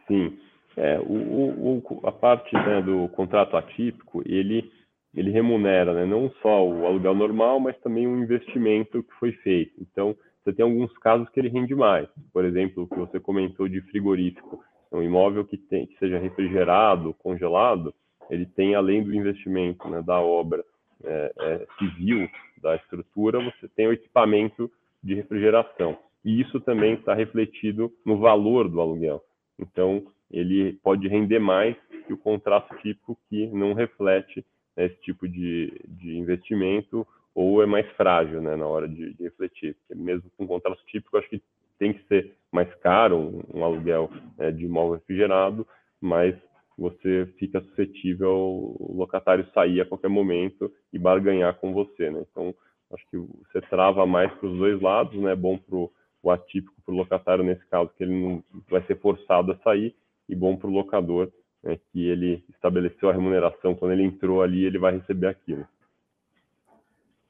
Sim. 0.06 0.38
É, 0.76 0.98
o, 0.98 1.78
o, 1.78 2.00
a 2.04 2.10
parte 2.10 2.52
né, 2.54 2.82
do 2.82 3.08
contrato 3.10 3.56
atípico, 3.56 4.22
ele 4.26 4.72
ele 5.14 5.30
remunera 5.30 5.94
né, 5.94 6.04
não 6.04 6.28
só 6.42 6.66
o 6.66 6.84
aluguel 6.86 7.14
normal, 7.14 7.60
mas 7.60 7.78
também 7.78 8.06
o 8.06 8.18
investimento 8.18 9.02
que 9.02 9.14
foi 9.14 9.32
feito. 9.32 9.80
Então, 9.80 10.16
você 10.42 10.52
tem 10.52 10.64
alguns 10.64 10.92
casos 10.98 11.28
que 11.28 11.38
ele 11.38 11.48
rende 11.48 11.74
mais. 11.74 12.08
Por 12.32 12.44
exemplo, 12.44 12.82
o 12.82 12.88
que 12.88 12.96
você 12.96 13.20
comentou 13.20 13.68
de 13.68 13.80
frigorífico. 13.82 14.62
Um 14.92 15.02
imóvel 15.02 15.44
que, 15.44 15.56
tem, 15.56 15.86
que 15.86 15.98
seja 15.98 16.18
refrigerado, 16.18 17.14
congelado, 17.14 17.94
ele 18.30 18.46
tem, 18.46 18.74
além 18.74 19.02
do 19.02 19.14
investimento 19.14 19.88
né, 19.88 20.02
da 20.02 20.20
obra 20.20 20.64
é, 21.02 21.32
é, 21.38 21.66
civil, 21.78 22.28
da 22.60 22.76
estrutura, 22.76 23.38
você 23.40 23.68
tem 23.68 23.86
o 23.86 23.92
equipamento 23.92 24.70
de 25.04 25.14
refrigeração. 25.14 25.96
E 26.24 26.40
isso 26.40 26.58
também 26.60 26.94
está 26.94 27.14
refletido 27.14 27.92
no 28.04 28.18
valor 28.18 28.68
do 28.68 28.80
aluguel. 28.80 29.22
Então, 29.58 30.06
ele 30.30 30.72
pode 30.82 31.06
render 31.06 31.38
mais 31.38 31.76
que 32.06 32.12
o 32.12 32.18
contrato 32.18 32.74
típico 32.78 33.16
que 33.28 33.46
não 33.48 33.74
reflete 33.74 34.44
né, 34.76 34.86
esse 34.86 34.96
tipo 35.02 35.28
de, 35.28 35.72
de 35.86 36.16
investimento 36.16 37.06
ou 37.34 37.62
é 37.62 37.66
mais 37.66 37.86
frágil 37.92 38.40
né, 38.40 38.56
na 38.56 38.66
hora 38.66 38.88
de, 38.88 39.12
de 39.12 39.22
refletir. 39.22 39.76
Porque 39.76 40.02
mesmo 40.02 40.30
com 40.36 40.46
contrato 40.46 40.80
típico, 40.86 41.18
acho 41.18 41.28
que 41.28 41.42
tem 41.78 41.92
que 41.92 42.04
ser 42.06 42.34
mais 42.50 42.72
caro 42.76 43.16
um, 43.16 43.58
um 43.58 43.64
aluguel 43.64 44.10
né, 44.38 44.50
de 44.50 44.64
imóvel 44.64 44.94
refrigerado, 44.94 45.66
mas 46.00 46.34
você 46.76 47.26
fica 47.38 47.60
suscetível 47.60 48.30
ao 48.30 48.94
locatário 48.96 49.46
sair 49.52 49.80
a 49.80 49.86
qualquer 49.86 50.08
momento 50.08 50.72
e 50.92 50.98
barganhar 50.98 51.54
com 51.56 51.72
você. 51.72 52.10
Né? 52.10 52.24
Então, 52.30 52.54
acho 52.94 53.04
que 53.10 53.16
você 53.16 53.60
trava 53.60 54.06
mais 54.06 54.32
para 54.32 54.48
os 54.48 54.56
dois 54.56 54.80
lados, 54.80 55.20
né? 55.20 55.34
bom 55.34 55.58
para 55.58 55.76
o 55.76 56.30
atípico, 56.30 56.74
para 56.84 56.94
o 56.94 56.96
locatário 56.96 57.44
nesse 57.44 57.64
caso, 57.66 57.90
que 57.96 58.04
ele 58.04 58.18
não 58.18 58.44
vai 58.70 58.82
ser 58.86 58.98
forçado 59.00 59.52
a 59.52 59.58
sair, 59.58 59.94
e 60.28 60.34
bom 60.34 60.56
para 60.56 60.68
o 60.68 60.72
locador, 60.72 61.30
né, 61.62 61.78
que 61.92 62.06
ele 62.06 62.42
estabeleceu 62.48 63.10
a 63.10 63.12
remuneração, 63.12 63.74
quando 63.74 63.92
ele 63.92 64.04
entrou 64.04 64.42
ali, 64.42 64.64
ele 64.64 64.78
vai 64.78 64.96
receber 64.96 65.26
aquilo. 65.26 65.66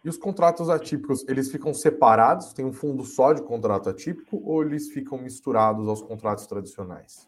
E 0.04 0.08
os 0.08 0.18
contratos 0.18 0.68
atípicos, 0.68 1.26
eles 1.26 1.50
ficam 1.50 1.72
separados? 1.72 2.52
Tem 2.52 2.64
um 2.64 2.72
fundo 2.74 3.04
só 3.04 3.32
de 3.32 3.42
contrato 3.42 3.88
atípico 3.88 4.40
ou 4.44 4.62
eles 4.62 4.92
ficam 4.92 5.16
misturados 5.16 5.88
aos 5.88 6.02
contratos 6.02 6.46
tradicionais? 6.46 7.26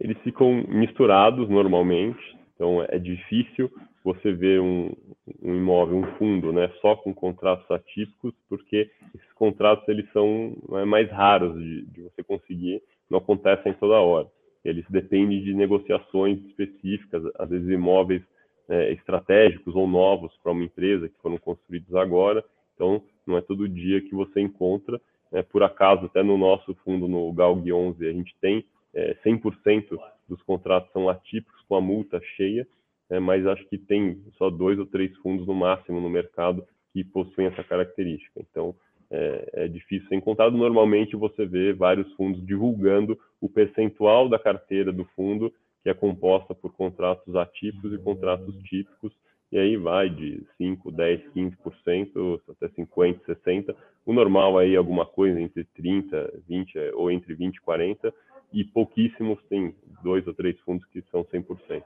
Eles 0.00 0.16
ficam 0.22 0.64
misturados 0.66 1.48
normalmente, 1.48 2.38
então 2.54 2.84
é 2.88 2.98
difícil 2.98 3.70
você 4.04 4.32
ver 4.32 4.60
um, 4.60 4.94
um 5.42 5.54
imóvel, 5.54 5.98
um 5.98 6.06
fundo, 6.18 6.52
né, 6.52 6.70
só 6.80 6.94
com 6.96 7.12
contratos 7.14 7.68
atípicos, 7.70 8.34
porque 8.48 8.90
esses 9.14 9.32
contratos 9.34 9.88
eles 9.88 10.10
são 10.12 10.56
é, 10.72 10.84
mais 10.84 11.10
raros 11.10 11.58
de, 11.58 11.86
de 11.86 12.02
você 12.02 12.22
conseguir, 12.22 12.82
não 13.10 13.18
acontecem 13.18 13.72
toda 13.74 14.00
hora 14.00 14.28
eles 14.64 14.84
dependem 14.88 15.42
de 15.42 15.52
negociações 15.52 16.38
específicas, 16.46 17.22
às 17.38 17.50
vezes 17.50 17.68
imóveis 17.68 18.22
é, 18.68 18.92
estratégicos 18.92 19.76
ou 19.76 19.86
novos 19.86 20.34
para 20.42 20.52
uma 20.52 20.64
empresa 20.64 21.08
que 21.08 21.20
foram 21.20 21.36
construídos 21.36 21.94
agora. 21.94 22.42
Então, 22.74 23.02
não 23.26 23.36
é 23.36 23.42
todo 23.42 23.68
dia 23.68 24.00
que 24.00 24.14
você 24.14 24.40
encontra. 24.40 25.00
É, 25.32 25.42
por 25.42 25.62
acaso, 25.62 26.06
até 26.06 26.22
no 26.22 26.38
nosso 26.38 26.74
fundo, 26.76 27.06
no 27.06 27.30
GALG 27.32 27.72
11, 27.72 28.08
a 28.08 28.12
gente 28.12 28.34
tem 28.40 28.64
é, 28.94 29.16
100% 29.24 29.98
dos 30.28 30.40
contratos 30.42 30.90
são 30.92 31.08
atípicos 31.08 31.60
com 31.68 31.76
a 31.76 31.80
multa 31.80 32.20
cheia, 32.36 32.66
é, 33.10 33.18
mas 33.18 33.46
acho 33.46 33.66
que 33.68 33.76
tem 33.76 34.22
só 34.38 34.48
dois 34.48 34.78
ou 34.78 34.86
três 34.86 35.14
fundos 35.18 35.46
no 35.46 35.54
máximo 35.54 36.00
no 36.00 36.08
mercado 36.08 36.66
que 36.92 37.04
possuem 37.04 37.48
essa 37.48 37.62
característica. 37.64 38.40
Então, 38.40 38.74
é, 39.10 39.50
é, 39.52 39.68
difícil 39.68 40.08
ser 40.08 40.14
encontrado. 40.14 40.56
Normalmente 40.56 41.14
você 41.16 41.44
vê 41.44 41.72
vários 41.72 42.10
fundos 42.14 42.44
divulgando 42.46 43.18
o 43.40 43.48
percentual 43.48 44.28
da 44.28 44.38
carteira 44.38 44.92
do 44.92 45.04
fundo 45.16 45.52
que 45.84 45.90
é 45.90 45.94
composta 45.94 46.54
por 46.54 46.72
contratos 46.72 47.36
atípicos 47.36 47.92
e 47.92 47.98
contratos 47.98 48.56
típicos, 48.62 49.12
e 49.52 49.58
aí 49.58 49.76
vai 49.76 50.08
de 50.08 50.42
5, 50.56 50.90
10, 50.90 51.20
15%, 51.36 52.40
até 52.48 52.68
50, 52.70 53.34
60%. 53.34 53.76
O 54.06 54.12
normal 54.14 54.58
aí 54.58 54.74
é 54.74 54.78
alguma 54.78 55.04
coisa 55.04 55.38
entre 55.38 55.64
30, 55.76 56.42
20 56.48 56.78
ou 56.94 57.10
entre 57.10 57.34
20 57.34 57.56
e 57.56 57.60
40, 57.60 58.14
e 58.54 58.64
pouquíssimos 58.64 59.42
tem 59.48 59.74
dois 60.02 60.26
ou 60.26 60.32
três 60.32 60.58
fundos 60.60 60.86
que 60.86 61.02
são 61.10 61.24
100%. 61.24 61.82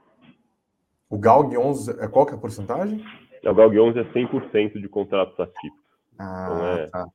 O 1.09 1.17
GALG 1.17 1.57
11, 1.57 1.99
é 1.99 2.07
qual 2.07 2.25
que 2.25 2.33
é 2.33 2.35
a 2.35 2.39
porcentagem? 2.39 3.03
O 3.43 3.53
GALG 3.53 3.79
11 3.79 3.99
é 3.99 4.03
100% 4.03 4.79
de 4.79 4.87
contratos 4.87 5.37
atípicos. 5.39 5.89
Ah, 6.19 6.45
então 6.45 6.67
é, 6.67 6.87
tá. 6.87 7.07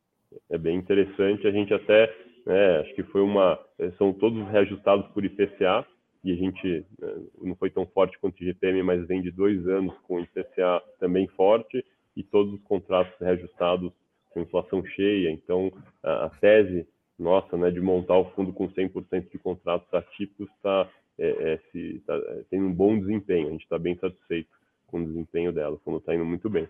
é 0.50 0.58
bem 0.58 0.76
interessante. 0.76 1.46
A 1.46 1.52
gente 1.52 1.72
até, 1.72 2.12
né, 2.44 2.80
acho 2.80 2.94
que 2.96 3.04
foi 3.04 3.20
uma, 3.20 3.58
são 3.96 4.12
todos 4.12 4.44
reajustados 4.48 5.06
por 5.12 5.24
IPCA, 5.24 5.86
e 6.24 6.32
a 6.32 6.36
gente 6.36 6.84
né, 6.98 7.14
não 7.40 7.54
foi 7.54 7.70
tão 7.70 7.86
forte 7.86 8.18
quanto 8.18 8.40
o 8.40 8.44
GPM, 8.44 8.82
mas 8.82 9.06
vem 9.06 9.22
de 9.22 9.30
dois 9.30 9.68
anos 9.68 9.94
com 10.08 10.16
o 10.16 10.20
IPCA 10.20 10.82
também 10.98 11.28
forte 11.28 11.84
e 12.16 12.24
todos 12.24 12.54
os 12.54 12.62
contratos 12.62 13.14
reajustados 13.20 13.92
com 14.30 14.40
inflação 14.40 14.84
cheia. 14.84 15.30
Então, 15.30 15.70
a, 16.02 16.24
a 16.24 16.30
tese 16.30 16.88
nossa 17.18 17.56
né, 17.56 17.70
de 17.70 17.80
montar 17.80 18.16
o 18.16 18.30
fundo 18.30 18.52
com 18.52 18.68
100% 18.68 19.30
de 19.30 19.38
contratos 19.38 19.92
atípicos 19.92 20.48
está 20.56 20.88
é, 21.18 21.52
é, 21.52 21.60
se, 21.70 22.02
tá, 22.06 22.14
tem 22.50 22.60
um 22.60 22.72
bom 22.72 22.98
desempenho. 22.98 23.48
A 23.48 23.50
gente 23.52 23.62
está 23.62 23.78
bem 23.78 23.96
satisfeito 23.96 24.48
com 24.88 25.00
o 25.00 25.04
desempenho 25.04 25.52
dela. 25.52 25.76
O 25.76 25.80
fundo 25.84 25.98
está 25.98 26.14
indo 26.14 26.24
muito 26.24 26.50
bem. 26.50 26.68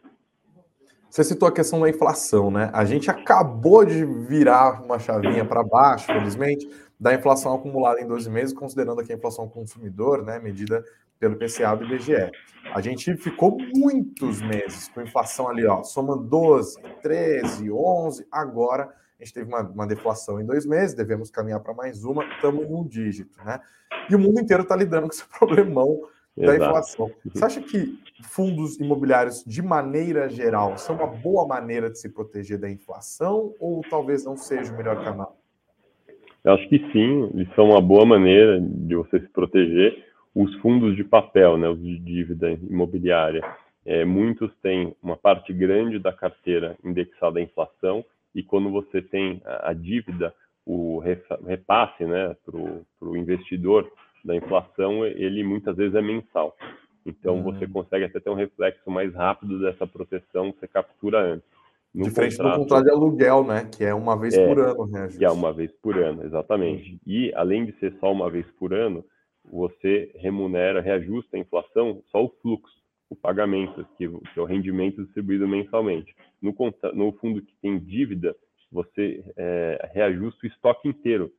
Você 1.08 1.22
citou 1.22 1.48
a 1.48 1.52
questão 1.52 1.80
da 1.80 1.88
inflação, 1.88 2.50
né? 2.50 2.70
A 2.74 2.84
gente 2.84 3.08
acabou 3.08 3.84
de 3.84 4.04
virar 4.04 4.82
uma 4.82 4.98
chavinha 4.98 5.44
para 5.44 5.62
baixo, 5.62 6.06
felizmente, 6.06 6.68
da 6.98 7.14
inflação 7.14 7.54
acumulada 7.54 8.00
em 8.00 8.06
12 8.06 8.28
meses, 8.28 8.52
considerando 8.52 9.00
aqui 9.00 9.12
a 9.12 9.16
inflação 9.16 9.48
consumidor, 9.48 10.24
né, 10.24 10.38
medida 10.40 10.84
pelo 11.18 11.36
PCA 11.36 11.76
do 11.76 11.84
IBGE. 11.84 12.32
A 12.74 12.80
gente 12.80 13.16
ficou 13.16 13.56
muitos 13.76 14.42
meses 14.42 14.88
com 14.88 15.02
inflação 15.02 15.48
ali, 15.48 15.64
ó, 15.64 15.82
soma 15.84 16.16
12, 16.16 16.80
13, 17.00 17.70
11, 17.70 18.26
agora 18.30 18.92
a 19.24 19.26
gente 19.26 19.34
teve 19.34 19.48
uma, 19.48 19.62
uma 19.62 19.86
deflação 19.86 20.38
em 20.38 20.44
dois 20.44 20.66
meses, 20.66 20.94
devemos 20.94 21.30
caminhar 21.30 21.60
para 21.60 21.72
mais 21.72 22.04
uma, 22.04 22.24
estamos 22.24 22.64
em 22.64 22.74
um 22.74 22.86
dígito, 22.86 23.42
né? 23.42 23.58
E 24.10 24.14
o 24.14 24.18
mundo 24.18 24.38
inteiro 24.38 24.62
está 24.62 24.76
lidando 24.76 25.08
com 25.08 25.14
esse 25.14 25.24
problemão 25.38 26.02
da 26.36 26.54
inflação. 26.56 27.10
Você 27.32 27.44
acha 27.44 27.62
que 27.62 27.98
fundos 28.22 28.78
imobiliários, 28.78 29.42
de 29.46 29.62
maneira 29.62 30.28
geral, 30.28 30.76
são 30.76 30.96
uma 30.96 31.06
boa 31.06 31.46
maneira 31.46 31.88
de 31.88 31.98
se 31.98 32.08
proteger 32.08 32.58
da 32.58 32.68
inflação 32.68 33.54
ou 33.58 33.82
talvez 33.88 34.24
não 34.24 34.36
seja 34.36 34.72
o 34.72 34.76
melhor 34.76 35.02
canal? 35.02 35.38
Eu 36.42 36.52
acho 36.52 36.68
que 36.68 36.78
sim, 36.92 37.30
eles 37.32 37.48
são 37.54 37.70
uma 37.70 37.80
boa 37.80 38.04
maneira 38.04 38.60
de 38.60 38.94
você 38.94 39.20
se 39.20 39.28
proteger. 39.28 40.04
Os 40.34 40.54
fundos 40.56 40.96
de 40.96 41.04
papel, 41.04 41.56
né, 41.56 41.68
os 41.68 41.80
de 41.80 41.98
dívida 41.98 42.50
imobiliária, 42.50 43.42
é, 43.86 44.04
muitos 44.04 44.52
têm 44.60 44.94
uma 45.02 45.16
parte 45.16 45.52
grande 45.52 45.98
da 45.98 46.12
carteira 46.12 46.76
indexada 46.84 47.38
à 47.38 47.42
inflação 47.42 48.04
e 48.34 48.42
quando 48.42 48.70
você 48.70 49.00
tem 49.00 49.40
a, 49.44 49.70
a 49.70 49.72
dívida, 49.72 50.34
o 50.66 50.98
repasse 50.98 52.04
né, 52.04 52.34
para 52.44 52.56
o 53.08 53.16
investidor 53.16 53.90
da 54.24 54.34
inflação, 54.34 55.06
ele 55.06 55.44
muitas 55.44 55.76
vezes 55.76 55.94
é 55.94 56.00
mensal. 56.00 56.56
Então, 57.04 57.36
uhum. 57.36 57.42
você 57.42 57.66
consegue 57.66 58.06
até 58.06 58.18
ter 58.18 58.30
um 58.30 58.34
reflexo 58.34 58.90
mais 58.90 59.14
rápido 59.14 59.60
dessa 59.60 59.86
proteção, 59.86 60.52
você 60.52 60.66
captura 60.66 61.20
antes. 61.20 61.46
No 61.94 62.04
Diferente 62.04 62.36
contrato, 62.36 62.54
do 62.54 62.62
contrato 62.62 62.84
de 62.84 62.90
aluguel, 62.90 63.44
né? 63.44 63.68
Que 63.70 63.84
é 63.84 63.94
uma 63.94 64.18
vez 64.18 64.34
é, 64.34 64.46
por 64.46 64.58
ano, 64.58 64.86
né? 64.86 65.08
Que 65.16 65.24
é 65.24 65.30
uma 65.30 65.52
vez 65.52 65.70
por 65.80 65.96
ano, 65.96 66.24
exatamente. 66.24 66.92
Uhum. 66.92 66.98
E, 67.06 67.32
além 67.34 67.66
de 67.66 67.72
ser 67.78 67.94
só 68.00 68.10
uma 68.10 68.28
vez 68.28 68.46
por 68.58 68.72
ano, 68.72 69.04
você 69.44 70.10
remunera, 70.16 70.80
reajusta 70.80 71.36
a 71.36 71.40
inflação 71.40 72.02
só 72.10 72.24
o 72.24 72.32
fluxo, 72.42 72.74
o 73.10 73.16
pagamento, 73.16 73.86
que, 73.96 74.04
é 74.04 74.40
o 74.40 74.44
rendimento 74.44 75.02
distribuído 75.04 75.46
mensalmente. 75.46 76.14
No, 76.40 76.54
no 76.94 77.12
fundo 77.12 77.42
que 77.42 77.54
tem 77.60 77.78
dívida, 77.78 78.34
você 78.70 79.24
é, 79.36 79.90
reajusta 79.92 80.46
o 80.46 80.48
estoque 80.48 80.88
inteiro 80.88 81.30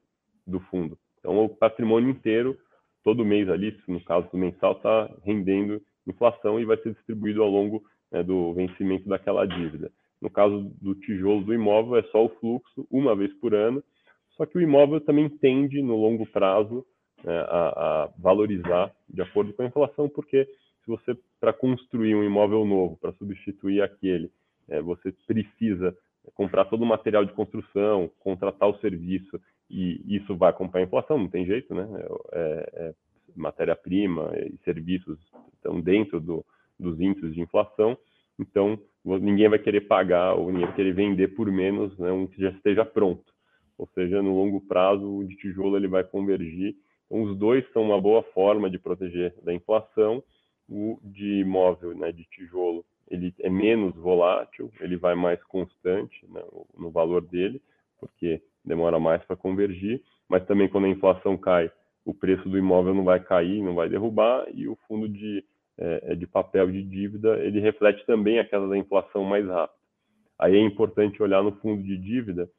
do 0.46 0.60
fundo. 0.60 0.98
Então, 1.20 1.44
o 1.44 1.50
patrimônio 1.50 2.10
inteiro 2.10 2.58
todo 3.04 3.26
mês 3.26 3.50
ali, 3.50 3.78
no 3.88 4.04
caso 4.04 4.30
do 4.32 4.38
mensal, 4.38 4.74
está 4.74 5.12
rendendo 5.24 5.82
inflação 6.08 6.60
e 6.60 6.66
vai 6.66 6.78
ser 6.78 6.94
distribuído 6.94 7.42
ao 7.44 7.50
longo 7.50 7.84
né, 8.12 8.24
do 8.24 8.54
vencimento 8.54 9.08
daquela 9.08 9.46
dívida. 9.46 9.92
No 10.22 10.30
caso 10.30 10.72
do 10.82 10.96
tijolo 10.96 11.44
do 11.44 11.54
imóvel, 11.54 11.98
é 11.98 12.04
só 12.04 12.26
o 12.26 12.30
fluxo, 12.40 12.88
uma 12.90 13.16
vez 13.16 13.34
por 13.34 13.54
ano, 13.54 13.84
só 14.38 14.46
que 14.46 14.58
o 14.58 14.62
imóvel 14.62 15.02
também 15.02 15.30
tende, 15.30 15.82
no 15.82 15.96
longo 15.96 16.26
prazo, 16.26 16.86
né, 17.24 17.38
a, 17.38 18.04
a, 18.06 18.10
valorizar 18.18 18.92
de 19.10 19.22
acordo 19.22 19.54
com 19.54 19.64
a 19.64 19.68
inflação, 19.68 20.10
porque 20.10 20.48
se 20.86 20.92
você, 20.92 21.18
para 21.40 21.52
construir 21.52 22.16
um 22.16 22.24
imóvel 22.24 22.64
novo, 22.64 22.96
para 22.98 23.12
substituir 23.14 23.82
aquele, 23.82 24.32
é, 24.70 24.80
você 24.82 25.12
precisa 25.26 25.98
comprar 26.36 26.66
todo 26.66 26.84
o 26.84 26.86
material 26.86 27.26
de 27.26 27.34
construção, 27.34 28.10
contratar 28.20 28.70
o 28.70 28.78
serviço, 28.80 29.42
e 29.70 30.16
isso 30.16 30.36
vai 30.36 30.52
acompanhar 30.52 30.86
a 30.86 30.88
inflação, 30.88 31.18
não 31.18 31.28
tem 31.28 31.46
jeito, 31.46 31.74
né? 31.74 31.88
É, 32.32 32.70
é, 32.74 32.94
Matéria-prima 33.36 34.32
e 34.38 34.58
serviços 34.64 35.20
estão 35.56 35.82
dentro 35.82 36.22
do, 36.22 36.46
dos 36.80 37.02
índices 37.02 37.34
de 37.34 37.42
inflação, 37.42 37.98
então 38.40 38.80
ninguém 39.04 39.50
vai 39.50 39.60
querer 39.60 39.82
pagar 39.82 40.36
ou 40.36 40.48
ninguém 40.52 40.68
vai 40.68 40.76
querer 40.76 40.94
vender 40.94 41.28
por 41.36 41.52
menos 41.52 41.98
né, 41.98 42.12
um 42.12 42.28
que 42.28 42.42
já 42.42 42.50
esteja 42.52 42.86
pronto. 42.86 43.34
Ou 43.78 43.90
seja, 43.94 44.22
no 44.22 44.34
longo 44.34 44.62
prazo, 44.62 45.06
o 45.06 45.26
de 45.26 45.36
tijolo 45.36 45.76
ele 45.76 45.88
vai 45.88 46.04
convergir. 46.04 46.76
Então, 47.06 47.24
os 47.24 47.38
dois 47.38 47.66
são 47.74 47.84
uma 47.84 48.00
boa 48.00 48.24
forma 48.24 48.70
de 48.70 48.80
proteger 48.80 49.36
da 49.44 49.54
inflação. 49.54 50.24
O 50.70 51.00
de 51.04 51.42
imóvel, 51.42 51.96
né, 51.96 52.12
de 52.12 52.26
tijolo, 52.26 52.84
ele 53.10 53.34
é 53.40 53.50
menos 53.50 53.96
volátil, 53.96 54.72
ele 54.80 54.98
vai 54.98 55.16
mais 55.16 55.42
constante 55.44 56.26
né, 56.30 56.42
no 56.78 56.90
valor 56.90 57.22
dele, 57.22 57.62
porque 58.00 58.42
demora 58.64 59.00
mais 59.00 59.24
para 59.26 59.36
convergir, 59.36 60.02
mas 60.28 60.46
também 60.46 60.68
quando 60.68 60.86
a 60.86 60.90
inflação 60.90 61.38
cai, 61.38 61.72
o 62.04 62.14
preço 62.14 62.48
do 62.50 62.58
imóvel 62.58 62.94
não 62.94 63.04
vai 63.04 63.20
cair, 63.20 63.62
não 63.62 63.76
vai 63.76 63.90
derrubar, 63.90 64.46
e 64.54 64.68
o 64.68 64.78
fundo 64.88 65.08
de, 65.08 65.44
é, 65.78 66.14
é 66.14 66.16
de 66.16 66.26
papel 66.26 66.72
de 66.72 66.84
dívida, 66.84 67.38
ele 67.40 67.60
reflete 67.60 68.06
também 68.06 68.40
a 68.40 68.46
queda 68.46 68.68
da 68.68 68.78
inflação 68.78 69.24
mais 69.24 69.46
rápido. 69.46 69.80
Aí 70.38 70.56
é 70.56 70.60
importante 70.60 71.22
olhar 71.24 71.44
no 71.44 71.54
fundo 71.58 71.82
de 71.82 71.98
dívida 71.98 72.50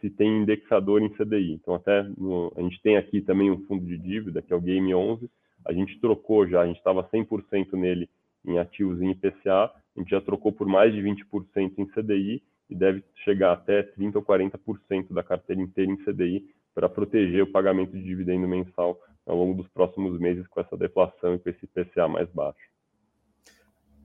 se 0.00 0.10
tem 0.10 0.42
indexador 0.42 1.00
em 1.00 1.08
CDI. 1.10 1.52
Então, 1.52 1.74
até 1.74 2.02
no, 2.02 2.52
a 2.56 2.60
gente 2.60 2.82
tem 2.82 2.96
aqui 2.96 3.20
também 3.20 3.50
um 3.50 3.64
fundo 3.66 3.86
de 3.86 3.96
dívida, 3.96 4.42
que 4.42 4.52
é 4.52 4.56
o 4.56 4.60
Game 4.60 4.92
11, 4.92 5.30
a 5.64 5.72
gente 5.72 6.00
trocou 6.00 6.46
já, 6.46 6.62
a 6.62 6.66
gente 6.66 6.78
estava 6.78 7.04
100% 7.04 7.72
nele 7.72 8.08
em 8.44 8.58
ativos 8.58 9.00
em 9.00 9.10
IPCA, 9.10 9.70
a 9.96 10.00
gente 10.00 10.10
já 10.10 10.20
trocou 10.20 10.52
por 10.52 10.66
mais 10.66 10.92
de 10.92 11.00
20% 11.00 11.72
em 11.78 11.86
CDI, 11.86 12.42
e 12.72 12.74
deve 12.74 13.04
chegar 13.24 13.52
até 13.52 13.82
30% 13.82 14.16
ou 14.16 14.22
40% 14.22 15.12
da 15.12 15.22
carteira 15.22 15.60
inteira 15.60 15.90
em 15.90 15.96
CDI 15.96 16.48
para 16.74 16.88
proteger 16.88 17.42
o 17.42 17.52
pagamento 17.52 17.92
de 17.92 18.02
dividendo 18.02 18.48
mensal 18.48 18.98
ao 19.26 19.36
longo 19.36 19.54
dos 19.54 19.68
próximos 19.68 20.18
meses 20.18 20.46
com 20.48 20.60
essa 20.60 20.76
deflação 20.76 21.34
e 21.34 21.38
com 21.38 21.50
esse 21.50 21.64
IPCA 21.64 22.08
mais 22.08 22.28
baixo. 22.30 22.58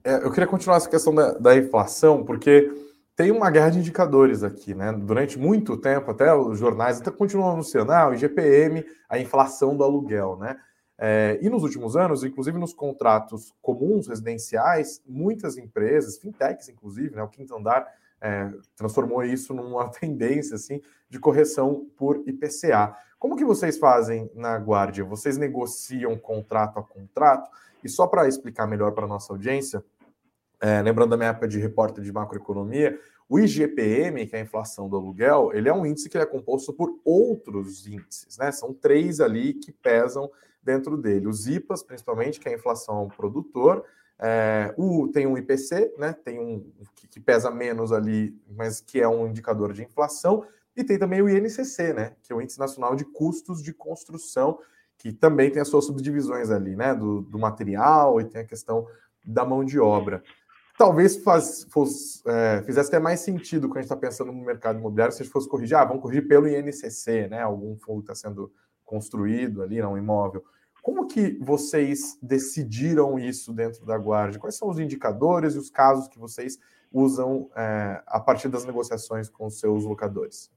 É, 0.04 0.16
eu 0.24 0.30
queria 0.30 0.46
continuar 0.46 0.76
essa 0.76 0.88
questão 0.88 1.14
da, 1.14 1.32
da, 1.32 1.56
inflação, 1.56 2.24
porque 2.24 2.70
tem 3.16 3.30
uma 3.30 3.50
guerra 3.50 3.70
de 3.70 3.78
indicadores 3.78 4.44
aqui, 4.44 4.74
né? 4.74 4.92
Durante 4.92 5.38
muito 5.38 5.76
tempo, 5.76 6.10
até 6.10 6.32
os 6.32 6.58
jornais 6.58 7.00
até 7.00 7.10
continuam 7.10 7.52
anunciando 7.52 7.90
ah, 7.90 8.08
o 8.08 8.14
IGPM, 8.14 8.84
a 9.08 9.18
inflação 9.18 9.76
do 9.76 9.82
aluguel, 9.82 10.36
né? 10.36 10.56
É, 11.00 11.38
e 11.40 11.48
nos 11.48 11.62
últimos 11.62 11.96
anos, 11.96 12.24
inclusive 12.24 12.58
nos 12.58 12.74
contratos 12.74 13.54
comuns 13.62 14.08
residenciais, 14.08 15.00
muitas 15.06 15.56
empresas, 15.56 16.18
fintechs 16.18 16.68
inclusive, 16.68 17.14
né, 17.14 17.22
o 17.22 17.28
quinto 17.28 17.54
andar, 17.54 17.86
é, 18.20 18.50
transformou 18.74 19.22
isso 19.22 19.54
numa 19.54 19.88
tendência 19.94 20.56
assim 20.56 20.82
de 21.08 21.20
correção 21.20 21.86
por 21.96 22.22
IPCA. 22.26 22.96
Como 23.16 23.36
que 23.36 23.44
vocês 23.44 23.78
fazem 23.78 24.30
na 24.34 24.56
Guardia? 24.56 25.04
Vocês 25.04 25.38
negociam 25.38 26.16
contrato 26.18 26.78
a 26.78 26.82
contrato? 26.82 27.48
E 27.82 27.88
só 27.88 28.06
para 28.06 28.26
explicar 28.26 28.66
melhor 28.66 28.92
para 28.92 29.04
a 29.04 29.08
nossa 29.08 29.32
audiência, 29.32 29.84
é, 30.60 30.82
lembrando 30.82 31.10
da 31.10 31.16
minha 31.16 31.30
época 31.30 31.46
de 31.46 31.58
repórter 31.60 32.02
de 32.02 32.12
macroeconomia, 32.12 32.98
o 33.28 33.38
IGPM, 33.38 34.26
que 34.26 34.34
é 34.34 34.40
a 34.40 34.42
inflação 34.42 34.88
do 34.88 34.96
aluguel, 34.96 35.50
ele 35.52 35.68
é 35.68 35.72
um 35.72 35.84
índice 35.84 36.08
que 36.08 36.18
é 36.18 36.26
composto 36.26 36.72
por 36.72 36.98
outros 37.04 37.86
índices, 37.86 38.38
né? 38.38 38.50
São 38.50 38.72
três 38.72 39.20
ali 39.20 39.52
que 39.52 39.70
pesam 39.70 40.30
dentro 40.68 40.98
dele. 40.98 41.26
Os 41.26 41.46
IPAs, 41.46 41.82
principalmente, 41.82 42.38
que 42.38 42.46
é 42.46 42.52
a 42.52 42.54
inflação 42.56 43.08
produtor, 43.16 43.82
é, 44.18 44.74
o, 44.76 45.08
tem 45.08 45.26
um 45.26 45.38
IPC, 45.38 45.94
né, 45.96 46.12
tem 46.12 46.38
um 46.38 46.70
que, 46.94 47.08
que, 47.08 47.20
pesa 47.20 47.50
menos 47.50 47.90
ali, 47.90 48.38
mas 48.54 48.80
que 48.80 49.00
é 49.00 49.08
um 49.08 49.28
indicador 49.28 49.72
de 49.72 49.82
inflação, 49.82 50.44
e 50.76 50.84
tem 50.84 50.98
também 50.98 51.22
o 51.22 51.28
INCC, 51.28 51.94
né, 51.94 52.12
que 52.22 52.32
é 52.32 52.36
o 52.36 52.42
Índice 52.42 52.58
Nacional 52.58 52.94
de 52.94 53.04
Custos 53.04 53.62
de 53.62 53.72
Construção, 53.72 54.58
que 54.98 55.10
também 55.12 55.50
tem 55.50 55.62
as 55.62 55.68
suas 55.68 55.86
subdivisões 55.86 56.50
ali, 56.50 56.76
né, 56.76 56.94
do, 56.94 57.22
do 57.22 57.38
material 57.38 58.20
e 58.20 58.24
tem 58.24 58.42
a 58.42 58.44
questão 58.44 58.86
da 59.24 59.44
mão 59.44 59.64
de 59.64 59.78
obra. 59.78 60.22
Talvez 60.76 61.16
faz, 61.22 61.66
fosse, 61.70 62.22
é, 62.26 62.62
fizesse 62.64 62.88
até 62.88 62.98
mais 62.98 63.20
sentido 63.20 63.68
quando 63.68 63.78
a 63.78 63.80
gente 63.80 63.92
está 63.92 63.96
pensando 63.96 64.32
no 64.32 64.44
mercado 64.44 64.78
imobiliário 64.78 65.14
se 65.14 65.22
a 65.22 65.24
gente 65.24 65.32
fosse 65.32 65.48
corrigir, 65.48 65.76
ah, 65.76 65.84
vamos 65.84 66.02
corrigir 66.02 66.28
pelo 66.28 66.46
INCC, 66.46 67.28
né, 67.28 67.40
algum 67.40 67.76
fundo 67.76 68.00
está 68.00 68.14
sendo 68.14 68.52
construído 68.84 69.62
ali, 69.62 69.80
não, 69.80 69.92
um 69.92 69.98
imóvel. 69.98 70.44
Como 70.88 71.06
que 71.06 71.36
vocês 71.38 72.18
decidiram 72.22 73.18
isso 73.18 73.52
dentro 73.52 73.84
da 73.84 73.98
Guarda? 73.98 74.38
Quais 74.38 74.56
são 74.56 74.70
os 74.70 74.78
indicadores 74.78 75.54
e 75.54 75.58
os 75.58 75.68
casos 75.68 76.08
que 76.08 76.18
vocês 76.18 76.58
usam 76.90 77.50
é, 77.54 78.02
a 78.06 78.18
partir 78.18 78.48
das 78.48 78.64
negociações 78.64 79.28
com 79.28 79.44
os 79.44 79.60
seus 79.60 79.84
locadores? 79.84 80.50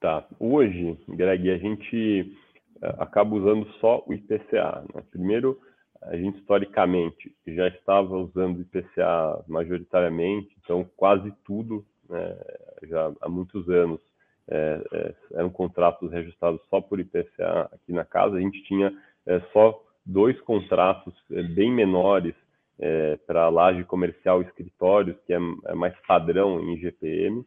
Tá. 0.00 0.26
Hoje, 0.40 0.98
Greg, 1.06 1.48
a 1.48 1.58
gente 1.58 2.36
é, 2.82 2.88
acaba 2.98 3.36
usando 3.36 3.64
só 3.74 4.02
o 4.04 4.12
IPCA. 4.12 4.84
Né? 4.92 5.00
Primeiro, 5.12 5.60
a 6.02 6.16
gente 6.16 6.40
historicamente 6.40 7.32
já 7.46 7.68
estava 7.68 8.16
usando 8.16 8.62
IPCA 8.62 9.44
majoritariamente, 9.46 10.56
então 10.60 10.84
quase 10.96 11.32
tudo, 11.44 11.86
né, 12.10 12.36
já 12.82 13.12
há 13.20 13.28
muitos 13.28 13.68
anos, 13.68 14.00
é, 14.48 14.82
é, 14.92 15.14
eram 15.34 15.50
contratos 15.50 16.10
reajustados 16.10 16.60
só 16.68 16.80
por 16.80 16.98
IPCA 16.98 17.70
aqui 17.72 17.92
na 17.92 18.04
casa, 18.04 18.38
a 18.38 18.40
gente 18.40 18.60
tinha 18.64 18.92
é, 19.26 19.40
só 19.52 19.80
dois 20.04 20.40
contratos 20.40 21.14
é, 21.30 21.42
bem 21.42 21.72
menores 21.72 22.34
é, 22.78 23.16
para 23.26 23.48
laje 23.48 23.84
comercial 23.84 24.42
e 24.42 24.46
escritórios, 24.46 25.16
que 25.26 25.32
é, 25.32 25.38
é, 25.66 25.74
mais 25.74 25.94
padrão 26.06 26.60
em 26.60 26.76
GPM, 26.78 27.44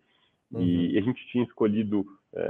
uhum. 0.52 0.62
e 0.62 0.98
a 0.98 1.02
gente 1.02 1.26
tinha 1.28 1.44
escolhido 1.44 2.06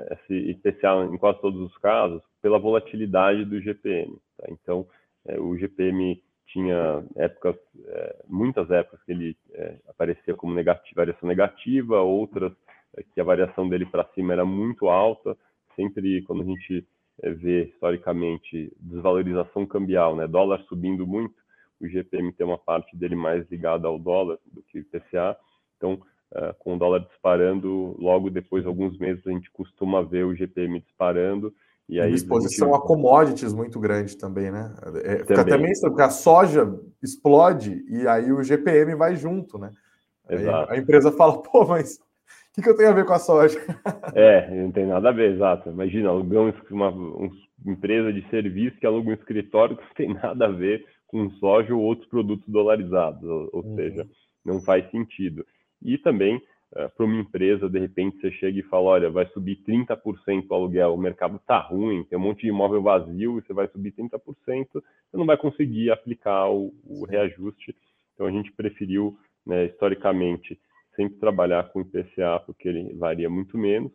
esse 0.10 0.34
IPCA 0.50 1.08
em 1.12 1.16
quase 1.16 1.40
todos 1.42 1.62
os 1.62 1.78
casos 1.78 2.20
pela 2.42 2.58
volatilidade 2.58 3.46
do 3.46 3.62
GPM. 3.62 4.18
Tá? 4.36 4.48
Então, 4.50 4.88
o 5.38 5.56
GPM 5.56 6.20
tinha 6.48 7.04
épocas, 7.16 7.56
muitas 8.28 8.72
épocas 8.72 9.00
que 9.04 9.12
ele 9.12 9.38
aparecia 9.88 10.34
como 10.34 10.56
negativa, 10.56 11.02
variação 11.02 11.30
negativa, 11.30 12.02
outras 12.02 12.52
que 13.14 13.22
a 13.22 13.24
variação 13.24 13.70
dele 13.70 13.86
para 13.86 14.10
cima 14.16 14.34
era 14.34 14.44
muito 14.44 14.90
alta, 14.90 15.38
sempre 15.76 16.24
quando 16.24 16.42
a 16.42 16.46
gente 16.46 16.84
vê 17.24 17.66
historicamente 17.66 18.72
desvalorização 18.80 19.66
cambial, 19.66 20.16
né, 20.16 20.28
dólar 20.28 20.62
subindo 20.68 21.08
muito, 21.08 21.36
o 21.80 21.88
GPM 21.88 22.32
tem 22.32 22.46
uma 22.46 22.58
parte 22.58 22.96
dele 22.96 23.16
mais 23.16 23.50
ligada 23.50 23.88
ao 23.88 24.00
dólar 24.00 24.38
do 24.46 24.62
que 24.64 24.80
o 24.80 24.82
IPCA, 24.82 25.38
então 25.78 25.94
uh, 26.34 26.54
com 26.60 26.76
o 26.76 26.80
dólar 26.80 27.00
disparando, 27.00 27.96
logo 28.00 28.30
depois 28.30 28.64
de 28.64 28.68
alguns 28.68 28.98
meses 28.98 29.26
a 29.28 29.32
gente 29.32 29.52
costuma 29.52 30.02
ver 30.02 30.26
o 30.26 30.36
GPM 30.36 30.80
disparando, 30.80 31.54
e 31.88 32.02
aí, 32.02 32.14
exposição 32.14 32.70
gente... 32.70 32.78
a 32.78 32.82
commodities 32.82 33.54
muito 33.54 33.80
grande 33.80 34.18
também, 34.18 34.50
né? 34.52 34.74
É, 35.04 35.20
fica 35.20 35.36
também. 35.36 35.54
até 35.54 35.58
meio 35.58 35.82
porque 35.82 36.02
a 36.02 36.10
soja 36.10 36.80
explode 37.02 37.86
e 37.88 38.08
aí 38.08 38.32
o 38.32 38.42
GPM 38.42 38.96
vai 38.96 39.16
junto, 39.16 39.60
né? 39.60 39.72
a 40.68 40.76
empresa 40.76 41.12
fala, 41.12 41.40
pô, 41.40 41.66
mas 41.68 42.00
que, 42.56 42.62
que 42.62 42.70
eu 42.70 42.78
tenho 42.78 42.90
a 42.90 42.94
ver 42.94 43.06
com 43.06 43.14
a 43.14 43.20
soja? 43.20 43.60
é, 44.16 44.50
não 44.50 44.72
tem 44.72 44.86
nada 44.86 45.10
a 45.10 45.12
ver, 45.12 45.34
exato. 45.34 45.70
Imagina, 45.70 46.10
alugamos 46.10 46.56
uma, 46.72 46.90
uma 46.90 47.30
empresa 47.66 48.14
de 48.14 48.28
serviço 48.30 48.78
que 48.78 48.86
aluga 48.86 49.10
um 49.10 49.14
escritório 49.14 49.76
que 49.76 49.84
não 49.84 49.94
tem 49.94 50.14
nada 50.24 50.46
a 50.46 50.52
ver 50.52 50.86
com 51.06 51.30
soja 51.32 51.76
ou 51.76 51.82
outros 51.82 52.08
produtos 52.08 52.48
dolarizados, 52.48 53.24
ou, 53.24 53.50
ou 53.52 53.64
uhum. 53.64 53.76
seja, 53.76 54.08
não 54.44 54.62
faz 54.62 54.90
sentido. 54.90 55.46
E 55.82 55.98
também, 55.98 56.38
uh, 56.38 56.90
para 56.96 57.06
uma 57.06 57.20
empresa, 57.20 57.70
de 57.70 57.78
repente 57.78 58.20
você 58.20 58.32
chega 58.32 58.60
e 58.60 58.64
fala, 58.64 58.86
olha, 58.86 59.10
vai 59.10 59.26
subir 59.28 59.62
30% 59.68 60.46
o 60.50 60.54
aluguel, 60.54 60.94
o 60.94 60.98
mercado 60.98 61.36
está 61.36 61.60
ruim, 61.60 62.06
tem 62.06 62.18
um 62.18 62.22
monte 62.22 62.42
de 62.42 62.48
imóvel 62.48 62.82
vazio 62.82 63.38
e 63.38 63.42
você 63.42 63.54
vai 63.54 63.68
subir 63.68 63.92
30%, 63.92 64.20
você 64.38 64.82
não 65.14 65.26
vai 65.26 65.38
conseguir 65.38 65.92
aplicar 65.92 66.50
o, 66.50 66.74
o 66.86 67.06
reajuste. 67.06 67.76
Então 68.14 68.26
a 68.26 68.32
gente 68.32 68.52
preferiu, 68.54 69.18
né, 69.46 69.66
historicamente, 69.66 70.58
sempre 70.96 71.20
trabalhar 71.20 71.70
com 71.70 71.82
IPCA, 71.82 72.40
porque 72.46 72.68
ele 72.68 72.94
varia 72.94 73.30
muito 73.30 73.58
menos, 73.58 73.92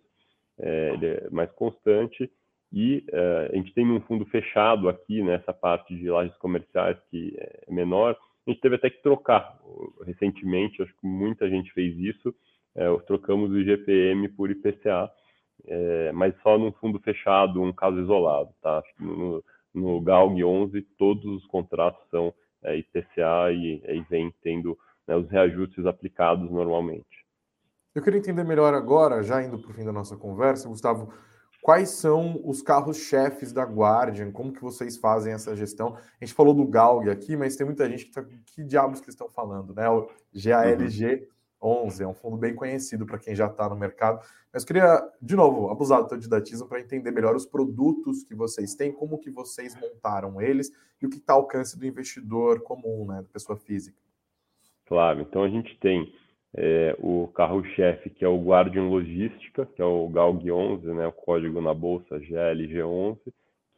é, 0.58 0.92
ele 0.94 1.06
é 1.06 1.30
mais 1.30 1.50
constante, 1.52 2.30
e 2.72 3.04
é, 3.10 3.50
a 3.52 3.56
gente 3.56 3.74
tem 3.74 3.84
um 3.90 4.00
fundo 4.02 4.24
fechado 4.26 4.88
aqui, 4.88 5.22
nessa 5.22 5.52
parte 5.52 5.94
de 5.96 6.08
lajes 6.08 6.36
comerciais, 6.36 6.96
que 7.10 7.34
é 7.36 7.64
menor, 7.68 8.16
a 8.46 8.50
gente 8.50 8.60
teve 8.60 8.76
até 8.76 8.90
que 8.90 9.02
trocar 9.02 9.58
recentemente, 10.04 10.82
acho 10.82 10.92
que 11.00 11.06
muita 11.06 11.48
gente 11.48 11.72
fez 11.72 11.96
isso, 11.98 12.34
é, 12.74 12.86
trocamos 13.06 13.50
o 13.50 13.58
IGPM 13.58 14.28
por 14.28 14.50
IPCA, 14.50 15.10
é, 15.66 16.12
mas 16.12 16.34
só 16.42 16.56
num 16.56 16.72
fundo 16.72 16.98
fechado, 17.00 17.62
um 17.62 17.72
caso 17.72 18.00
isolado, 18.00 18.50
tá? 18.62 18.82
No, 18.98 19.44
no 19.74 20.00
GALG 20.00 20.42
11, 20.42 20.82
todos 20.96 21.24
os 21.24 21.46
contratos 21.46 22.02
são 22.10 22.32
é, 22.62 22.76
IPCA 22.76 23.52
e, 23.52 23.82
e 23.86 24.00
vem 24.08 24.32
tendo 24.42 24.78
né, 25.10 25.16
os 25.16 25.28
reajustes 25.28 25.84
aplicados 25.84 26.48
normalmente. 26.50 27.26
Eu 27.92 28.00
queria 28.00 28.20
entender 28.20 28.44
melhor 28.44 28.72
agora, 28.72 29.22
já 29.24 29.42
indo 29.42 29.58
para 29.58 29.72
o 29.72 29.74
fim 29.74 29.84
da 29.84 29.92
nossa 29.92 30.16
conversa, 30.16 30.68
Gustavo, 30.68 31.12
quais 31.60 31.90
são 31.90 32.40
os 32.44 32.62
carros-chefes 32.62 33.52
da 33.52 33.64
Guardian, 33.64 34.30
como 34.30 34.52
que 34.52 34.62
vocês 34.62 34.96
fazem 34.96 35.32
essa 35.32 35.56
gestão? 35.56 35.96
A 35.96 36.24
gente 36.24 36.32
falou 36.32 36.54
do 36.54 36.64
Galg 36.64 37.10
aqui, 37.10 37.36
mas 37.36 37.56
tem 37.56 37.66
muita 37.66 37.90
gente 37.90 38.04
que 38.04 38.10
está... 38.10 38.22
Que 38.22 38.62
diabos 38.62 39.00
que 39.00 39.10
estão 39.10 39.28
falando, 39.28 39.74
né? 39.74 39.90
O 39.90 40.08
GALG 40.32 41.28
11, 41.60 42.02
é 42.02 42.06
um 42.06 42.14
fundo 42.14 42.36
bem 42.36 42.54
conhecido 42.54 43.04
para 43.04 43.18
quem 43.18 43.34
já 43.34 43.46
está 43.46 43.68
no 43.68 43.76
mercado. 43.76 44.24
Mas 44.52 44.64
queria, 44.64 45.02
de 45.20 45.34
novo, 45.34 45.68
abusar 45.68 46.00
do 46.00 46.08
teu 46.08 46.16
didatismo 46.16 46.68
para 46.68 46.80
entender 46.80 47.10
melhor 47.10 47.34
os 47.34 47.44
produtos 47.44 48.22
que 48.22 48.34
vocês 48.34 48.74
têm, 48.74 48.92
como 48.92 49.18
que 49.18 49.30
vocês 49.30 49.74
montaram 49.74 50.40
eles 50.40 50.70
e 51.02 51.06
o 51.06 51.10
que 51.10 51.18
está 51.18 51.34
ao 51.34 51.40
alcance 51.40 51.76
do 51.76 51.84
investidor 51.84 52.62
comum, 52.62 53.06
né, 53.06 53.16
da 53.16 53.28
pessoa 53.28 53.58
física. 53.58 53.98
Claro, 54.90 55.20
então 55.20 55.44
a 55.44 55.48
gente 55.48 55.78
tem 55.78 56.12
é, 56.52 56.96
o 56.98 57.28
carro-chefe, 57.28 58.10
que 58.10 58.24
é 58.24 58.28
o 58.28 58.42
Guardian 58.42 58.88
Logística, 58.88 59.64
que 59.64 59.80
é 59.80 59.84
o 59.84 60.08
GALG 60.08 60.50
11, 60.50 60.84
né, 60.88 61.06
o 61.06 61.12
código 61.12 61.60
na 61.60 61.72
bolsa 61.72 62.18
GLG11, 62.18 63.18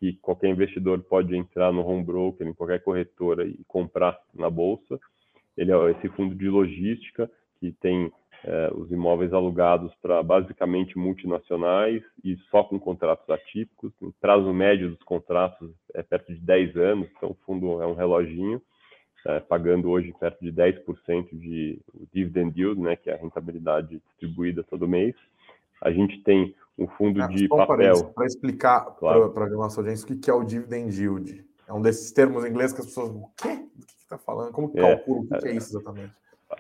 que 0.01 0.15
qualquer 0.23 0.49
investidor 0.49 0.99
pode 1.03 1.37
entrar 1.37 1.71
no 1.71 1.87
home 1.87 2.03
broker, 2.03 2.47
em 2.47 2.55
qualquer 2.55 2.83
corretora 2.83 3.45
e 3.47 3.59
comprar 3.69 4.19
na 4.35 4.49
bolsa. 4.49 4.99
Ele 5.55 5.71
é 5.71 5.91
esse 5.91 6.09
fundo 6.17 6.35
de 6.35 6.49
logística 6.49 7.31
que 7.61 7.73
tem 7.73 8.11
é, 8.43 8.71
os 8.75 8.91
imóveis 8.91 9.35
alugados 9.35 9.95
para 10.01 10.23
basicamente 10.23 10.97
multinacionais 10.97 12.03
e 12.25 12.39
só 12.51 12.65
com 12.65 12.81
contratos 12.81 13.29
atípicos. 13.29 13.93
O 14.01 14.15
prazo 14.19 14.51
médio 14.51 14.89
dos 14.89 15.03
contratos 15.03 15.71
é 15.93 16.03
perto 16.03 16.33
de 16.33 16.41
10 16.41 16.75
anos, 16.75 17.09
então 17.15 17.33
o 17.33 17.39
fundo 17.45 17.83
é 17.83 17.87
um 17.87 17.95
reloginho 17.95 18.63
é, 19.27 19.41
pagando 19.41 19.89
hoje 19.89 20.15
perto 20.19 20.41
de 20.41 20.53
10% 20.53 21.29
de 21.33 21.81
dividend 22.13 22.59
yield, 22.59 22.81
né, 22.81 22.97
que 22.97 23.11
é 23.11 23.15
a 23.15 23.19
rentabilidade 23.19 24.01
distribuída 24.09 24.65
todo 24.65 24.89
mês. 24.89 25.15
A 25.81 25.91
gente 25.91 26.23
tem 26.23 26.55
um 26.79 26.87
fundo 26.87 27.23
ah, 27.23 27.27
de 27.27 27.49
papel. 27.49 28.05
Para 28.15 28.27
explicar 28.27 28.85
claro. 28.99 29.31
para 29.31 29.47
a 29.47 29.51
nossa 29.51 29.81
audiência 29.81 30.13
o 30.13 30.19
que 30.19 30.31
é 30.31 30.35
o 30.35 30.45
dividend 30.45 31.01
yield. 31.01 31.45
É 31.69 31.73
um 31.73 31.81
desses 31.81 32.11
termos 32.13 32.45
em 32.45 32.49
inglês 32.49 32.73
que 32.73 32.81
as 32.81 32.87
pessoas. 32.87 33.11
O 33.11 33.29
quê? 33.37 33.57
Do 33.57 33.87
que 33.87 33.93
está 33.99 34.19
falando? 34.19 34.53
Como 34.53 34.71
que 34.71 34.79
é, 34.79 34.97
calcula? 34.97 35.21
O 35.21 35.41
que, 35.41 35.49
é, 35.49 35.53
é 35.53 35.57
isso 35.57 35.77
exatamente? 35.77 36.13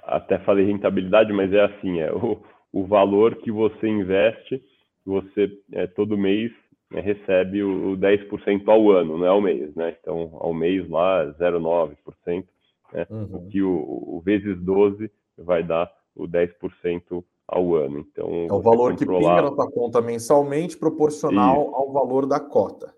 Até 0.04 0.38
falei 0.38 0.64
rentabilidade, 0.64 1.32
mas 1.32 1.52
é 1.52 1.64
assim: 1.64 2.00
é 2.00 2.12
o, 2.12 2.40
o 2.72 2.86
valor 2.86 3.36
que 3.36 3.50
você 3.50 3.88
investe, 3.88 4.62
você 5.04 5.50
é, 5.72 5.86
todo 5.86 6.16
mês 6.16 6.52
né, 6.92 7.00
recebe 7.00 7.62
o, 7.62 7.92
o 7.92 7.96
10% 7.96 8.68
ao 8.68 8.90
ano, 8.90 9.16
não 9.16 9.26
é 9.26 9.28
ao 9.28 9.40
mês, 9.40 9.74
né? 9.74 9.96
Então, 10.00 10.30
ao 10.34 10.52
mês 10.52 10.88
lá, 10.88 11.24
0,9%, 11.40 12.44
né? 12.92 13.06
Uhum. 13.08 13.28
O 13.32 13.48
que 13.48 13.62
o, 13.62 13.70
o, 13.70 14.22
vezes 14.24 14.60
12 14.60 15.10
vai 15.38 15.62
dar 15.62 15.90
o 16.14 16.28
10% 16.28 17.24
ao 17.48 17.74
ano. 17.74 18.00
Então, 18.00 18.46
é 18.48 18.52
o 18.52 18.60
valor 18.60 18.90
controlar... 18.92 19.20
que 19.20 19.26
pinga 19.26 19.42
na 19.42 19.50
tua 19.50 19.70
conta 19.70 20.00
mensalmente 20.02 20.76
proporcional 20.76 21.62
Isso. 21.62 21.74
ao 21.74 21.92
valor 21.92 22.26
da 22.26 22.38
cota. 22.38 22.94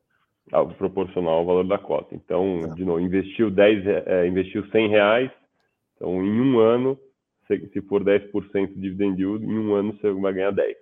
Proporcional 0.76 1.38
ao 1.38 1.46
valor 1.46 1.66
da 1.66 1.78
cota. 1.78 2.14
Então, 2.14 2.60
é. 2.64 2.74
de 2.74 2.84
novo, 2.84 3.00
investiu 3.00 3.50
10, 3.50 3.86
é, 3.86 4.26
investiu 4.26 4.66
100 4.70 4.88
reais, 4.88 5.30
então 5.96 6.22
em 6.22 6.40
um 6.40 6.58
ano, 6.58 6.98
se, 7.46 7.66
se 7.72 7.80
for 7.82 8.04
10% 8.04 8.74
de 8.74 8.80
dividend 8.80 9.20
yield, 9.20 9.44
em 9.44 9.58
um 9.58 9.74
ano 9.74 9.96
você 9.96 10.12
vai 10.12 10.32
ganhar 10.32 10.50
10. 10.50 10.76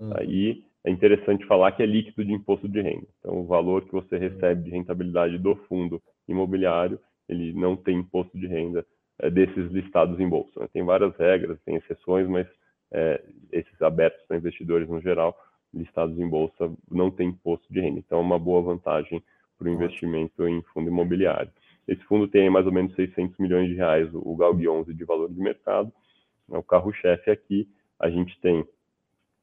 Uhum. 0.00 0.12
Aí 0.16 0.69
é 0.84 0.90
interessante 0.90 1.46
falar 1.46 1.72
que 1.72 1.82
é 1.82 1.86
líquido 1.86 2.24
de 2.24 2.32
imposto 2.32 2.68
de 2.68 2.80
renda. 2.80 3.06
Então, 3.18 3.40
o 3.40 3.46
valor 3.46 3.84
que 3.84 3.92
você 3.92 4.16
recebe 4.16 4.64
de 4.64 4.70
rentabilidade 4.70 5.38
do 5.38 5.56
fundo 5.68 6.02
imobiliário, 6.26 6.98
ele 7.28 7.52
não 7.52 7.76
tem 7.76 7.98
imposto 7.98 8.38
de 8.38 8.46
renda 8.46 8.86
é, 9.18 9.30
desses 9.30 9.70
listados 9.70 10.18
em 10.18 10.28
bolsa. 10.28 10.60
Né? 10.60 10.68
Tem 10.72 10.82
várias 10.82 11.14
regras, 11.16 11.60
tem 11.64 11.76
exceções, 11.76 12.26
mas 12.28 12.46
é, 12.90 13.22
esses 13.52 13.82
abertos 13.82 14.24
para 14.26 14.38
investidores 14.38 14.88
no 14.88 15.00
geral, 15.00 15.36
listados 15.72 16.18
em 16.18 16.28
bolsa, 16.28 16.72
não 16.90 17.10
tem 17.10 17.28
imposto 17.28 17.70
de 17.72 17.80
renda. 17.80 17.98
Então, 17.98 18.18
é 18.18 18.22
uma 18.22 18.38
boa 18.38 18.62
vantagem 18.62 19.22
para 19.58 19.68
o 19.68 19.70
investimento 19.70 20.48
em 20.48 20.62
fundo 20.72 20.88
imobiliário. 20.88 21.52
Esse 21.86 22.02
fundo 22.04 22.26
tem 22.26 22.48
mais 22.48 22.64
ou 22.64 22.72
menos 22.72 22.94
600 22.94 23.36
milhões 23.38 23.68
de 23.68 23.74
reais, 23.74 24.08
o 24.14 24.34
GALG 24.34 24.66
11 24.66 24.94
de 24.94 25.04
valor 25.04 25.30
de 25.30 25.38
mercado. 25.38 25.92
É 26.50 26.56
o 26.56 26.62
carro-chefe 26.62 27.30
aqui. 27.30 27.68
A 27.98 28.08
gente 28.08 28.38
tem 28.40 28.64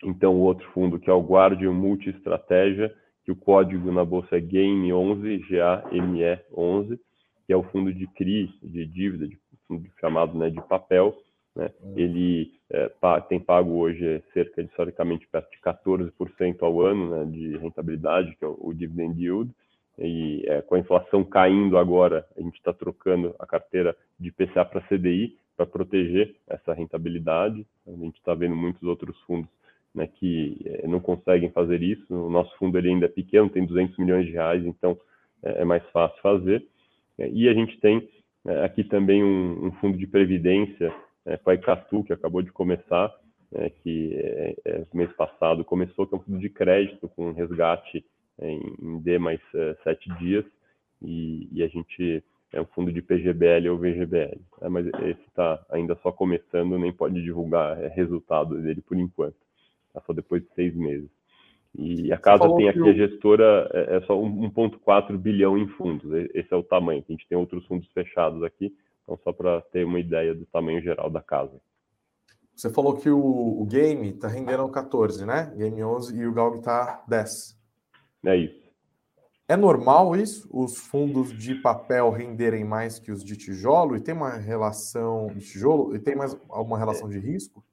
então, 0.04 0.36
o 0.36 0.42
outro 0.42 0.70
fundo, 0.72 1.00
que 1.00 1.10
é 1.10 1.14
o 1.14 1.22
Guardian 1.22 1.72
Multi 1.72 2.10
Estratégia, 2.10 2.94
que 3.26 3.32
o 3.32 3.36
código 3.36 3.92
na 3.92 4.06
bolsa 4.06 4.38
é 4.38 4.42
GAME11, 4.42 5.44
G-A-M-E 5.48 6.40
11, 6.56 7.00
que 7.46 7.54
é 7.54 7.58
o 7.58 7.64
fundo 7.64 7.94
de 7.94 8.08
CRI, 8.08 8.50
de 8.62 8.86
dívida, 8.86 9.28
de 9.28 9.38
fundo 9.68 9.90
chamado 10.00 10.38
né, 10.38 10.50
de 10.50 10.62
papel. 10.68 11.18
Né? 11.56 11.72
Hum. 11.84 11.94
Ele 11.98 12.52
é, 12.70 12.92
tem 13.28 13.40
pago 13.40 13.72
hoje 13.72 14.24
cerca 14.34 14.64
de, 14.64 14.70
historicamente, 14.70 15.28
perto 15.28 15.50
de 15.50 15.58
14% 15.58 16.58
ao 16.62 16.82
ano 16.82 17.10
né, 17.10 17.26
de 17.26 17.58
rentabilidade, 17.58 18.36
que 18.36 18.46
é 18.46 18.48
o, 18.48 18.74
dividend 18.74 19.20
yield. 19.20 19.52
E 19.98 20.44
é, 20.46 20.62
com 20.62 20.76
a 20.76 20.80
inflação 20.80 21.24
caindo 21.24 21.78
agora, 21.78 22.26
a 22.38 22.42
gente 22.42 22.58
está 22.58 22.72
trocando 22.72 23.36
a 23.40 23.48
carteira 23.48 23.98
de 24.20 24.32
PCA 24.32 24.64
para 24.64 24.82
CDI 24.82 25.36
para 25.56 25.66
proteger 25.66 26.36
essa 26.48 26.72
rentabilidade. 26.72 27.66
A 27.88 27.92
gente 27.92 28.18
está 28.18 28.36
vendo 28.36 28.56
muitos 28.56 28.84
outros 28.84 29.20
fundos 29.22 29.50
né, 29.98 30.08
que 30.08 30.62
é, 30.64 30.88
não 30.88 31.00
conseguem 31.00 31.50
fazer 31.50 31.82
isso. 31.82 32.06
O 32.14 32.30
nosso 32.30 32.56
fundo 32.58 32.78
ele 32.78 32.90
ainda 32.90 33.08
é 33.08 33.10
pequeno, 33.10 33.50
tem 33.50 33.66
200 33.66 33.98
milhões 33.98 34.28
de 34.28 34.32
reais, 34.32 34.64
então 34.64 34.96
é, 35.44 35.64
é 35.64 35.66
mais 35.66 35.84
fácil 35.90 36.22
fazer. 36.22 36.64
É, 37.18 37.28
e 37.30 37.50
a 37.50 37.54
gente 37.54 37.80
tem 37.80 38.08
aqui 38.64 38.84
também 38.84 39.24
um, 39.24 39.66
um, 39.66 39.72
fundo 39.74 39.98
de 39.98 40.06
previdência 40.06 40.94
a 41.26 41.54
Icatu, 41.54 42.04
que 42.04 42.14
acabou 42.14 42.42
de 42.42 42.52
começar, 42.52 43.14
né, 43.52 43.70
que 43.82 44.14
é, 44.14 44.56
é, 44.66 44.86
mês 44.94 45.12
passado 45.14 45.66
começou, 45.66 46.06
que 46.06 46.14
é 46.14 46.18
um 46.18 46.22
fundo 46.22 46.40
de 46.40 46.50
crédito 46.50 47.10
com 47.10 47.32
resgate 47.32 48.06
em, 48.40 49.00
D 49.02 49.18
mais 49.18 49.42
é, 49.56 49.76
sete 49.84 50.10
dias, 50.20 50.46
e, 51.02 51.50
e, 51.52 51.64
a 51.64 51.68
gente 51.68 52.24
é 52.54 52.62
um 52.62 52.66
fundo 52.66 52.92
de 52.94 53.02
PGBL 53.02 53.70
ou 53.70 53.78
VGBL, 53.78 54.40
mas 54.70 54.88
esse 54.88 55.22
está 55.28 55.64
ainda 55.70 55.96
só 56.02 56.12
começando, 56.12 56.80
nem 56.80 56.94
pode 56.94 57.22
divulgar 57.22 57.82
é, 57.84 57.88
resultado 57.88 58.62
dele 58.62 58.82
por 58.82 58.98
enquanto, 58.98 59.36
só 60.02 60.14
depois 60.14 60.44
de 60.44 60.54
seis 60.54 60.76
meses. 60.76 61.10
E 61.76 62.12
a 62.12 62.18
casa 62.18 62.52
tem 62.56 62.70
aqui, 62.70 62.90
a 62.90 62.94
gestora, 62.94 63.70
é, 63.74 63.98
é 63.98 64.02
só 64.02 64.16
1,4 64.16 65.16
bilhão 65.18 65.58
em 65.58 65.68
fundos, 65.68 66.12
esse 66.34 66.52
é 66.52 66.56
o 66.56 66.64
tamanho. 66.64 67.04
A 67.08 67.12
gente 67.12 67.28
tem 67.28 67.38
outros 67.38 67.66
fundos 67.68 67.88
fechados 67.92 68.42
aqui, 68.44 68.74
então 69.04 69.18
só 69.24 69.32
para 69.32 69.62
ter 69.62 69.86
uma 69.86 70.00
ideia 70.00 70.34
do 70.34 70.46
tamanho 70.46 70.82
geral 70.82 71.10
da 71.10 71.22
casa. 71.22 71.62
Você 72.56 72.72
falou 72.72 72.98
que 72.98 73.10
o, 73.10 73.62
o 73.62 73.66
game 73.66 74.10
está 74.10 74.28
rendendo 74.28 74.68
14, 74.68 75.24
né? 75.26 75.54
Game 75.56 75.84
11 75.84 76.18
e 76.18 76.26
o 76.26 76.34
Galg 76.34 76.58
está 76.58 77.04
10. 77.08 77.56
É 78.26 78.36
isso. 78.36 78.68
É 79.48 79.56
normal 79.56 80.16
isso? 80.16 80.50
Os 80.52 80.76
fundos 80.76 81.32
de 81.32 81.56
papel 81.56 82.10
renderem 82.10 82.66
mais 82.66 82.98
que 82.98 83.12
os 83.12 83.24
de 83.24 83.38
tijolo? 83.38 83.96
E 83.96 84.02
tem 84.02 84.14
uma 84.14 84.32
relação 84.32 85.28
de 85.28 85.40
tijolo? 85.40 85.96
E 85.96 86.00
tem 86.00 86.16
mais 86.16 86.36
alguma 86.50 86.80
relação 86.80 87.08
de 87.08 87.20
risco? 87.20 87.64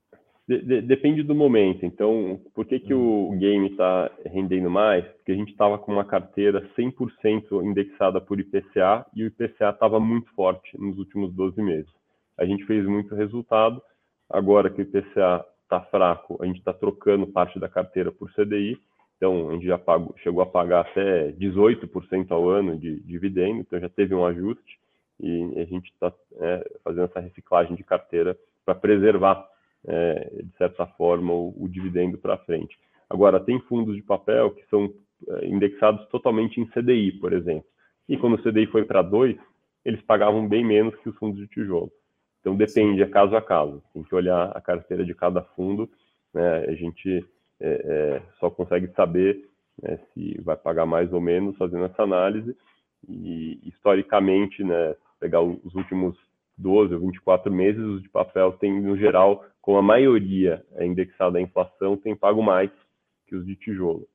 De, 0.47 0.61
de, 0.61 0.83
depende 0.83 1.23
do 1.23 1.35
momento. 1.35 1.87
Então, 1.87 2.41
por 2.55 2.67
que, 2.67 2.79
que 2.79 2.93
o 2.93 3.31
hum. 3.31 3.39
game 3.39 3.71
está 3.71 4.11
rendendo 4.27 4.71
mais? 4.71 5.05
Porque 5.17 5.33
a 5.33 5.37
gente 5.37 5.51
estava 5.51 5.79
com 5.79 5.93
uma 5.93 6.05
carteira 6.05 6.69
100% 6.77 7.65
indexada 7.65 8.21
por 8.21 8.39
IPCA 8.39 9.07
e 9.15 9.25
o 9.25 9.27
IPCA 9.27 9.71
estava 9.71 9.99
muito 9.99 10.31
forte 10.35 10.79
nos 10.79 10.99
últimos 10.99 11.33
12 11.35 11.63
meses. 11.63 11.91
A 12.37 12.45
gente 12.45 12.65
fez 12.67 12.85
muito 12.85 13.15
resultado 13.15 13.81
Agora 14.29 14.71
que 14.71 14.81
o 14.81 14.83
IPCA 14.83 15.45
está 15.63 15.81
fraco, 15.81 16.39
a 16.41 16.47
gente 16.47 16.59
está 16.59 16.73
trocando 16.73 17.27
parte 17.27 17.59
da 17.59 17.69
carteira 17.69 18.11
por 18.11 18.33
CDI, 18.33 18.79
então 19.17 19.51
a 19.51 19.53
gente 19.53 19.67
já 19.67 19.79
pagou, 19.79 20.15
chegou 20.23 20.43
a 20.43 20.47
pagar 20.47 20.81
até 20.81 21.33
18% 21.33 22.31
ao 22.31 22.49
ano 22.49 22.79
de 22.79 23.01
dividendo, 23.01 23.61
então 23.61 23.79
já 23.79 23.89
teve 23.89 24.15
um 24.15 24.25
ajuste 24.25 24.79
e 25.21 25.61
a 25.61 25.65
gente 25.65 25.91
está 25.93 26.13
é, 26.41 26.71
fazendo 26.83 27.05
essa 27.05 27.21
reciclagem 27.21 27.77
de 27.77 27.85
carteira 27.85 28.37
para 28.65 28.75
preservar, 28.75 29.47
é, 29.87 30.43
de 30.43 30.57
certa 30.57 30.87
forma, 30.87 31.33
o, 31.33 31.55
o 31.57 31.69
dividendo 31.69 32.19
para 32.19 32.39
frente. 32.39 32.77
Agora, 33.09 33.41
tem 33.41 33.61
fundos 33.61 33.95
de 33.95 34.03
papel 34.03 34.51
que 34.51 34.67
são 34.69 34.93
é, 35.29 35.47
indexados 35.47 36.07
totalmente 36.09 36.61
em 36.61 36.67
CDI, 36.67 37.13
por 37.13 37.33
exemplo. 37.33 37.67
E 38.09 38.17
quando 38.17 38.35
o 38.35 38.43
CDI 38.43 38.67
foi 38.67 38.85
para 38.85 39.03
2, 39.03 39.37
eles 39.85 40.01
pagavam 40.03 40.49
bem 40.49 40.65
menos 40.65 40.95
que 40.97 41.09
os 41.09 41.17
fundos 41.17 41.39
de 41.39 41.47
tijolo. 41.49 41.93
Então 42.41 42.57
depende, 42.57 43.03
é 43.03 43.07
caso 43.07 43.35
a 43.37 43.43
caso. 43.43 43.83
Tem 43.93 44.03
que 44.03 44.15
olhar 44.15 44.53
a 44.55 44.61
carteira 44.61 45.05
de 45.05 45.15
cada 45.15 45.43
fundo. 45.43 45.89
Né? 46.33 46.67
A 46.67 46.75
gente 46.75 47.25
é, 47.61 47.69
é, 47.69 48.23
só 48.39 48.51
consegue 48.51 48.89
saber 48.89 49.49
né, 49.83 49.99
se 50.13 50.39
vai 50.43 50.57
pagar 50.57 50.85
mais 50.85 51.13
ou 51.13 51.21
menos 51.21 51.57
fazendo 51.57 51.85
essa 51.85 52.03
análise. 52.03 52.55
E 53.09 53.61
historicamente, 53.67 54.63
né, 54.63 54.95
pegar 55.19 55.41
os 55.41 55.75
últimos 55.75 56.17
12 56.57 56.95
ou 56.95 57.01
24 57.01 57.53
meses, 57.53 57.83
os 57.83 58.03
de 58.03 58.09
papel 58.09 58.53
tem, 58.53 58.81
no 58.81 58.97
geral, 58.97 59.45
com 59.61 59.77
a 59.77 59.83
maioria 59.83 60.65
é 60.75 60.87
indexada 60.87 61.39
à 61.39 61.43
inflação, 61.43 61.97
tem 61.97 62.15
pago 62.15 62.43
mais 62.43 62.71
que 63.27 63.35
os 63.35 63.45
de 63.47 63.57
tijolo. 63.57 64.07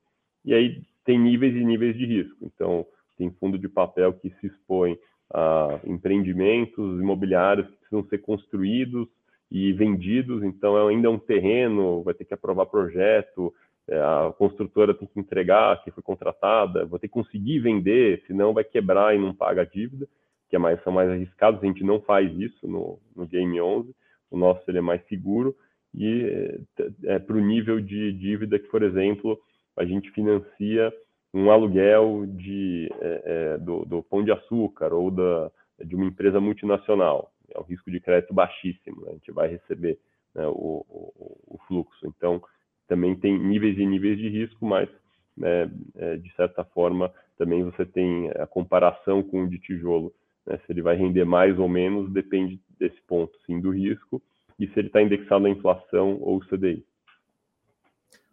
E 0.44 0.54
aí 0.54 0.82
tem 1.04 1.18
níveis 1.18 1.54
e 1.54 1.64
níveis 1.64 1.96
de 1.96 2.06
risco. 2.06 2.36
Então, 2.42 2.86
tem 3.18 3.30
fundo 3.32 3.58
de 3.58 3.68
papel 3.68 4.12
que 4.14 4.30
se 4.40 4.46
expõe 4.46 4.98
a 5.32 5.80
empreendimentos 5.84 7.00
imobiliários 7.00 7.66
que 7.68 7.76
precisam 7.76 8.04
ser 8.08 8.18
construídos 8.18 9.06
e 9.50 9.72
vendidos, 9.72 10.42
então 10.42 10.78
é 10.78 10.90
ainda 10.90 11.10
um 11.10 11.18
terreno, 11.18 12.02
vai 12.02 12.14
ter 12.14 12.24
que 12.24 12.34
aprovar 12.34 12.66
projeto, 12.66 13.52
é, 13.88 13.98
a 13.98 14.32
construtora 14.38 14.94
tem 14.94 15.08
que 15.08 15.18
entregar 15.18 15.82
que 15.82 15.90
foi 15.90 16.02
contratada, 16.02 16.86
vai 16.86 17.00
ter 17.00 17.08
que 17.08 17.14
conseguir 17.14 17.58
vender, 17.58 18.22
senão 18.26 18.54
vai 18.54 18.62
quebrar 18.62 19.14
e 19.14 19.18
não 19.18 19.34
paga 19.34 19.62
a 19.62 19.64
dívida, 19.64 20.08
que 20.50 20.56
é 20.56 20.58
mais, 20.58 20.82
são 20.82 20.92
mais 20.92 21.08
arriscados, 21.08 21.62
a 21.62 21.66
gente 21.66 21.84
não 21.84 22.00
faz 22.00 22.30
isso 22.38 22.66
no, 22.66 22.98
no 23.16 23.26
Game 23.26 23.60
11, 23.60 23.94
o 24.30 24.36
nosso 24.36 24.62
ele 24.68 24.78
é 24.78 24.82
mais 24.82 25.02
seguro, 25.06 25.56
e 25.94 26.58
é, 26.76 27.14
é 27.14 27.18
para 27.18 27.36
o 27.36 27.40
nível 27.40 27.80
de 27.80 28.12
dívida 28.12 28.58
que, 28.58 28.68
por 28.68 28.82
exemplo, 28.82 29.40
a 29.76 29.84
gente 29.84 30.10
financia 30.10 30.92
um 31.32 31.50
aluguel 31.50 32.26
de, 32.26 32.88
é, 33.00 33.22
é, 33.24 33.58
do, 33.58 33.84
do, 33.84 34.02
Pão 34.02 34.24
de 34.24 34.32
Açúcar 34.32 34.92
ou 34.92 35.10
da, 35.10 35.50
de 35.84 35.94
uma 35.94 36.06
empresa 36.06 36.40
multinacional. 36.40 37.32
É 37.54 37.58
o 37.58 37.62
risco 37.62 37.90
de 37.90 38.00
crédito 38.00 38.34
baixíssimo, 38.34 39.02
né? 39.02 39.10
a 39.10 39.12
gente 39.14 39.32
vai 39.32 39.48
receber 39.48 39.98
né, 40.34 40.46
o, 40.46 40.84
o, 40.88 41.38
o, 41.46 41.58
fluxo. 41.66 42.06
Então, 42.06 42.42
também 42.88 43.14
tem 43.14 43.38
níveis 43.38 43.78
e 43.78 43.86
níveis 43.86 44.18
de 44.18 44.28
risco, 44.28 44.64
mas, 44.66 44.88
né, 45.36 45.70
é, 45.96 46.16
de 46.16 46.32
certa 46.34 46.64
forma, 46.64 47.12
também 47.38 47.62
você 47.64 47.86
tem 47.86 48.30
a 48.30 48.46
comparação 48.46 49.22
com 49.22 49.44
o 49.44 49.48
de 49.48 49.58
tijolo. 49.58 50.12
Né? 50.46 50.58
Se 50.58 50.72
ele 50.72 50.82
vai 50.82 50.96
render 50.96 51.24
mais 51.24 51.58
ou 51.58 51.68
menos, 51.68 52.10
depende 52.12 52.60
desse 52.78 53.00
ponto, 53.02 53.36
sim, 53.46 53.60
do 53.60 53.70
risco, 53.70 54.22
e 54.58 54.66
se 54.66 54.78
ele 54.78 54.88
está 54.88 55.00
indexado 55.00 55.46
à 55.46 55.50
inflação 55.50 56.18
ou 56.20 56.40
CDI. 56.40 56.84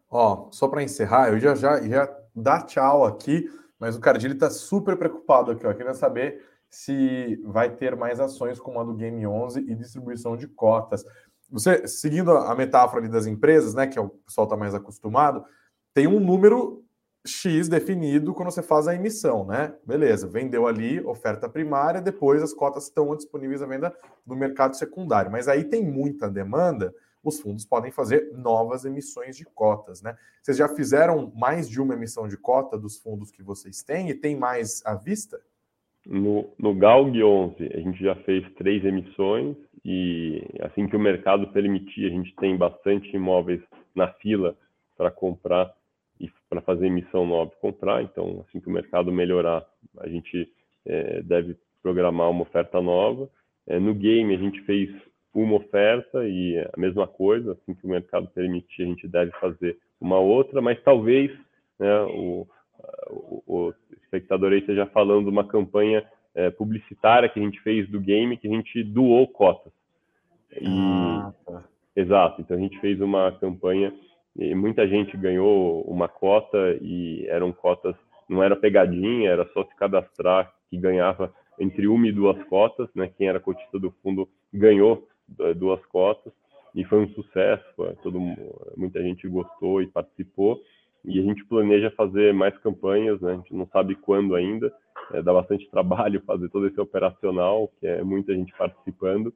Ó, 0.09 0.49
só 0.51 0.67
para 0.67 0.83
encerrar, 0.83 1.29
eu 1.29 1.39
já 1.39 1.55
já 1.55 1.81
já 1.81 2.17
dá 2.35 2.61
tchau 2.61 3.05
aqui, 3.05 3.49
mas 3.79 3.95
o 3.95 3.99
Cardilli 3.99 4.33
está 4.33 4.49
super 4.49 4.95
preocupado 4.97 5.51
aqui, 5.51 5.65
ó, 5.65 5.73
querendo 5.73 5.95
saber 5.95 6.43
se 6.69 7.41
vai 7.45 7.69
ter 7.69 7.95
mais 7.95 8.19
ações 8.19 8.59
como 8.59 8.79
a 8.79 8.83
do 8.83 8.93
Game 8.93 9.25
11 9.25 9.59
e 9.59 9.75
distribuição 9.75 10.35
de 10.35 10.47
cotas. 10.47 11.05
Você, 11.49 11.87
seguindo 11.87 12.31
a 12.31 12.53
metáfora 12.55 13.01
ali 13.01 13.09
das 13.09 13.25
empresas, 13.25 13.73
né, 13.73 13.87
que 13.87 13.97
é 13.97 14.01
o 14.01 14.09
pessoal 14.09 14.45
está 14.45 14.57
mais 14.57 14.75
acostumado, 14.75 15.45
tem 15.93 16.07
um 16.07 16.19
número 16.19 16.83
X 17.27 17.67
definido 17.67 18.33
quando 18.33 18.49
você 18.49 18.63
faz 18.63 18.87
a 18.87 18.95
emissão, 18.95 19.45
né? 19.45 19.73
Beleza, 19.85 20.27
vendeu 20.27 20.65
ali, 20.65 20.99
oferta 21.01 21.47
primária, 21.47 22.01
depois 22.01 22.41
as 22.41 22.53
cotas 22.53 22.85
estão 22.85 23.15
disponíveis 23.15 23.61
à 23.61 23.65
venda 23.65 23.95
no 24.25 24.35
mercado 24.35 24.75
secundário. 24.75 25.31
Mas 25.31 25.47
aí 25.47 25.63
tem 25.65 25.83
muita 25.83 26.29
demanda, 26.29 26.93
os 27.23 27.39
fundos 27.39 27.65
podem 27.65 27.91
fazer 27.91 28.31
novas 28.33 28.85
emissões 28.85 29.35
de 29.35 29.45
cotas, 29.45 30.01
né? 30.01 30.15
Vocês 30.41 30.57
já 30.57 30.69
fizeram 30.69 31.31
mais 31.35 31.69
de 31.69 31.81
uma 31.81 31.93
emissão 31.93 32.27
de 32.27 32.37
cota 32.37 32.77
dos 32.77 32.97
fundos 32.97 33.29
que 33.29 33.43
vocês 33.43 33.83
têm 33.83 34.09
e 34.09 34.15
tem 34.15 34.35
mais 34.35 34.81
à 34.85 34.95
vista? 34.95 35.39
No, 36.05 36.49
no 36.57 36.73
GALG 36.73 37.21
11, 37.21 37.55
a 37.73 37.79
gente 37.79 38.01
já 38.01 38.15
fez 38.15 38.49
três 38.53 38.85
emissões 38.85 39.57
e 39.83 40.41
assim 40.61 40.87
que 40.87 40.95
o 40.95 40.99
mercado 40.99 41.51
permitir, 41.51 42.05
a 42.05 42.09
gente 42.09 42.33
tem 42.37 42.57
bastante 42.57 43.13
imóveis 43.13 43.61
na 43.93 44.07
fila 44.13 44.55
para 44.97 45.11
comprar 45.11 45.73
para 46.49 46.61
fazer 46.61 46.87
emissão 46.87 47.25
nova 47.25 47.51
e 47.55 47.61
comprar. 47.61 48.01
Então, 48.03 48.45
assim 48.47 48.59
que 48.59 48.67
o 48.67 48.71
mercado 48.71 49.11
melhorar, 49.11 49.65
a 49.99 50.07
gente 50.07 50.51
é, 50.85 51.21
deve 51.21 51.55
programar 51.81 52.29
uma 52.29 52.43
oferta 52.43 52.81
nova. 52.81 53.29
É, 53.67 53.79
no 53.79 53.93
game, 53.93 54.33
a 54.33 54.37
gente 54.37 54.61
fez 54.61 54.89
uma 55.33 55.55
oferta 55.55 56.27
e 56.27 56.57
a 56.57 56.79
mesma 56.79 57.07
coisa, 57.07 57.51
assim 57.51 57.73
que 57.73 57.85
o 57.85 57.89
mercado 57.89 58.27
permitir, 58.29 58.83
a 58.83 58.85
gente 58.85 59.07
deve 59.07 59.31
fazer 59.39 59.77
uma 59.99 60.19
outra, 60.19 60.61
mas 60.61 60.81
talvez 60.83 61.31
né, 61.77 62.01
o, 62.03 62.47
o, 63.09 63.43
o 63.45 63.73
espectador 64.03 64.51
aí 64.51 64.59
esteja 64.59 64.85
falando 64.87 65.25
de 65.25 65.29
uma 65.29 65.47
campanha 65.47 66.03
é, 66.33 66.49
publicitária 66.49 67.29
que 67.29 67.39
a 67.39 67.43
gente 67.43 67.59
fez 67.61 67.87
do 67.89 67.99
game, 67.99 68.37
que 68.37 68.47
a 68.47 68.51
gente 68.51 68.83
doou 68.83 69.27
cotas. 69.27 69.73
E, 70.59 70.65
ah, 70.67 71.33
tá. 71.45 71.63
Exato, 71.95 72.41
então 72.41 72.55
a 72.55 72.59
gente 72.59 72.79
fez 72.79 73.01
uma 73.01 73.31
campanha 73.33 73.93
e 74.37 74.53
muita 74.53 74.87
gente 74.87 75.17
ganhou 75.17 75.81
uma 75.83 76.07
cota 76.07 76.77
e 76.81 77.25
eram 77.27 77.51
cotas, 77.51 77.95
não 78.29 78.43
era 78.43 78.55
pegadinha, 78.55 79.31
era 79.31 79.47
só 79.53 79.63
se 79.63 79.75
cadastrar 79.75 80.53
que 80.69 80.77
ganhava 80.77 81.33
entre 81.59 81.87
uma 81.87 82.07
e 82.07 82.11
duas 82.11 82.41
cotas, 82.43 82.87
né? 82.93 83.09
Quem 83.17 83.27
era 83.27 83.39
cotista 83.39 83.79
do 83.79 83.91
fundo 84.03 84.29
ganhou 84.53 85.07
duas 85.55 85.83
cotas 85.87 86.31
e 86.75 86.83
foi 86.83 86.99
um 86.99 87.09
sucesso. 87.09 87.65
Todo, 88.03 88.19
muita 88.75 89.01
gente 89.01 89.27
gostou 89.27 89.81
e 89.81 89.87
participou. 89.87 90.61
E 91.03 91.19
a 91.19 91.23
gente 91.23 91.43
planeja 91.45 91.89
fazer 91.91 92.33
mais 92.33 92.55
campanhas, 92.59 93.19
né? 93.21 93.31
A 93.31 93.35
gente 93.37 93.55
não 93.55 93.67
sabe 93.67 93.95
quando 93.95 94.35
ainda. 94.35 94.71
É, 95.13 95.21
dá 95.21 95.33
bastante 95.33 95.67
trabalho 95.71 96.21
fazer 96.21 96.49
todo 96.49 96.67
esse 96.67 96.79
operacional, 96.79 97.71
que 97.79 97.87
é 97.87 98.03
muita 98.03 98.35
gente 98.35 98.53
participando, 98.55 99.33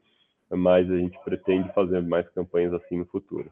mas 0.50 0.90
a 0.92 0.98
gente 0.98 1.18
pretende 1.24 1.74
fazer 1.74 2.02
mais 2.04 2.28
campanhas 2.30 2.74
assim 2.74 2.98
no 2.98 3.06
futuro. 3.06 3.50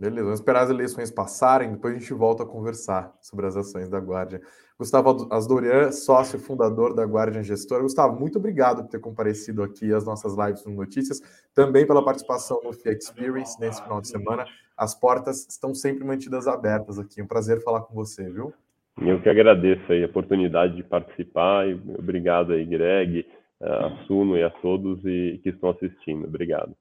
Beleza, 0.00 0.22
vamos 0.22 0.40
esperar 0.40 0.62
as 0.62 0.70
eleições 0.70 1.10
passarem, 1.10 1.72
depois 1.72 1.94
a 1.94 1.98
gente 1.98 2.14
volta 2.14 2.42
a 2.42 2.46
conversar 2.46 3.14
sobre 3.20 3.44
as 3.44 3.54
ações 3.54 3.90
da 3.90 3.98
Guardian. 3.98 4.40
Gustavo 4.78 5.28
Asdorian, 5.30 5.92
sócio 5.92 6.38
fundador 6.38 6.94
da 6.94 7.04
Guardian 7.04 7.42
Gestora. 7.42 7.82
Gustavo, 7.82 8.18
muito 8.18 8.38
obrigado 8.38 8.82
por 8.82 8.88
ter 8.88 8.98
comparecido 8.98 9.62
aqui 9.62 9.92
às 9.92 10.06
nossas 10.06 10.34
lives 10.34 10.64
no 10.64 10.72
Notícias, 10.72 11.20
também 11.54 11.86
pela 11.86 12.02
participação 12.02 12.62
no 12.64 12.72
FIA 12.72 12.92
Experience 12.92 13.60
nesse 13.60 13.82
final 13.82 14.00
de 14.00 14.08
semana. 14.08 14.46
As 14.74 14.94
portas 14.94 15.46
estão 15.46 15.74
sempre 15.74 16.02
mantidas 16.02 16.48
abertas 16.48 16.98
aqui. 16.98 17.20
É 17.20 17.22
um 17.22 17.26
prazer 17.26 17.62
falar 17.62 17.82
com 17.82 17.92
você, 17.92 18.30
viu? 18.30 18.54
Eu 18.96 19.20
que 19.20 19.28
agradeço 19.28 19.92
aí 19.92 20.02
a 20.02 20.06
oportunidade 20.06 20.76
de 20.76 20.82
participar 20.82 21.68
e 21.68 21.74
obrigado 21.74 22.54
aí, 22.54 22.64
Greg, 22.64 23.26
a 23.60 24.02
Suno 24.06 24.38
e 24.38 24.42
a 24.42 24.48
todos 24.48 25.04
e 25.04 25.38
que 25.42 25.50
estão 25.50 25.68
assistindo. 25.68 26.24
Obrigado. 26.26 26.74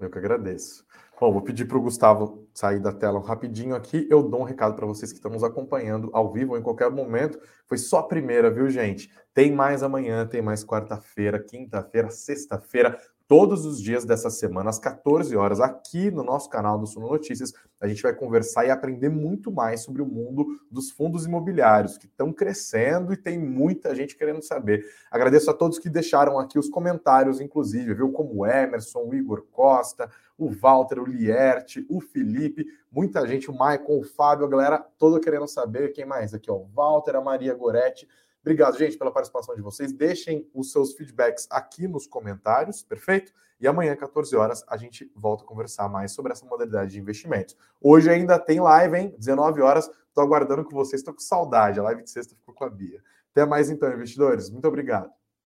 Eu 0.00 0.10
que 0.10 0.18
agradeço. 0.18 0.84
Bom, 1.18 1.32
vou 1.32 1.40
pedir 1.40 1.64
para 1.64 1.78
o 1.78 1.80
Gustavo 1.80 2.46
sair 2.52 2.78
da 2.78 2.92
tela 2.92 3.18
rapidinho 3.20 3.74
aqui. 3.74 4.06
Eu 4.10 4.22
dou 4.22 4.42
um 4.42 4.44
recado 4.44 4.76
para 4.76 4.84
vocês 4.84 5.10
que 5.10 5.16
estão 5.16 5.30
nos 5.30 5.42
acompanhando 5.42 6.10
ao 6.12 6.30
vivo 6.30 6.52
ou 6.52 6.58
em 6.58 6.62
qualquer 6.62 6.90
momento. 6.90 7.40
Foi 7.66 7.78
só 7.78 8.00
a 8.00 8.02
primeira, 8.06 8.50
viu, 8.50 8.68
gente? 8.68 9.10
Tem 9.32 9.50
mais 9.50 9.82
amanhã, 9.82 10.26
tem 10.26 10.42
mais 10.42 10.62
quarta-feira, 10.62 11.42
quinta-feira, 11.42 12.10
sexta-feira 12.10 12.98
todos 13.28 13.64
os 13.64 13.80
dias 13.82 14.04
dessa 14.04 14.30
semana, 14.30 14.70
às 14.70 14.78
14 14.78 15.36
horas, 15.36 15.60
aqui 15.60 16.10
no 16.10 16.22
nosso 16.22 16.48
canal 16.48 16.78
do 16.78 16.86
Suno 16.86 17.08
Notícias. 17.08 17.52
A 17.80 17.88
gente 17.88 18.02
vai 18.02 18.14
conversar 18.14 18.64
e 18.64 18.70
aprender 18.70 19.08
muito 19.08 19.50
mais 19.50 19.82
sobre 19.82 20.00
o 20.00 20.06
mundo 20.06 20.46
dos 20.70 20.90
fundos 20.90 21.26
imobiliários, 21.26 21.98
que 21.98 22.06
estão 22.06 22.32
crescendo 22.32 23.12
e 23.12 23.16
tem 23.16 23.38
muita 23.38 23.94
gente 23.94 24.16
querendo 24.16 24.42
saber. 24.42 24.84
Agradeço 25.10 25.50
a 25.50 25.54
todos 25.54 25.78
que 25.78 25.90
deixaram 25.90 26.38
aqui 26.38 26.58
os 26.58 26.68
comentários, 26.68 27.40
inclusive, 27.40 27.94
viu? 27.94 28.12
Como 28.12 28.46
Emerson, 28.46 29.12
Igor 29.12 29.44
Costa, 29.50 30.08
o 30.38 30.50
Walter, 30.50 30.98
o 30.98 31.04
Lierte, 31.06 31.86
o 31.88 32.00
Felipe, 32.00 32.66
muita 32.90 33.26
gente, 33.26 33.50
o 33.50 33.54
Maicon, 33.54 33.98
o 33.98 34.04
Fábio, 34.04 34.46
a 34.46 34.48
galera 34.48 34.78
toda 34.98 35.20
querendo 35.20 35.46
saber. 35.46 35.92
Quem 35.92 36.04
mais 36.04 36.34
aqui? 36.34 36.50
Ó, 36.50 36.56
o 36.56 36.66
Walter, 36.74 37.16
a 37.16 37.20
Maria 37.20 37.54
Goretti. 37.54 38.08
Obrigado, 38.42 38.78
gente, 38.78 38.96
pela 38.96 39.10
participação 39.10 39.54
de 39.56 39.62
vocês. 39.62 39.92
Deixem 39.92 40.48
os 40.54 40.70
seus 40.70 40.94
feedbacks 40.94 41.48
aqui 41.50 41.88
nos 41.88 42.06
comentários, 42.06 42.82
perfeito? 42.82 43.32
E 43.58 43.66
amanhã, 43.66 43.96
14 43.96 44.36
horas, 44.36 44.64
a 44.68 44.76
gente 44.76 45.10
volta 45.16 45.42
a 45.42 45.46
conversar 45.46 45.88
mais 45.88 46.12
sobre 46.12 46.32
essa 46.32 46.44
modalidade 46.44 46.92
de 46.92 47.00
investimentos. 47.00 47.56
Hoje 47.80 48.10
ainda 48.10 48.38
tem 48.38 48.60
live, 48.60 48.96
hein? 48.96 49.14
19 49.18 49.62
horas. 49.62 49.90
Estou 50.08 50.22
aguardando 50.22 50.64
com 50.64 50.70
vocês, 50.70 51.00
estou 51.00 51.14
com 51.14 51.20
saudade. 51.20 51.80
A 51.80 51.82
live 51.82 52.02
de 52.02 52.10
sexta 52.10 52.36
ficou 52.36 52.54
com 52.54 52.64
a 52.64 52.70
Bia. 52.70 53.02
Até 53.32 53.44
mais 53.44 53.68
então, 53.68 53.92
investidores. 53.92 54.50
Muito 54.50 54.68
obrigado. 54.68 55.10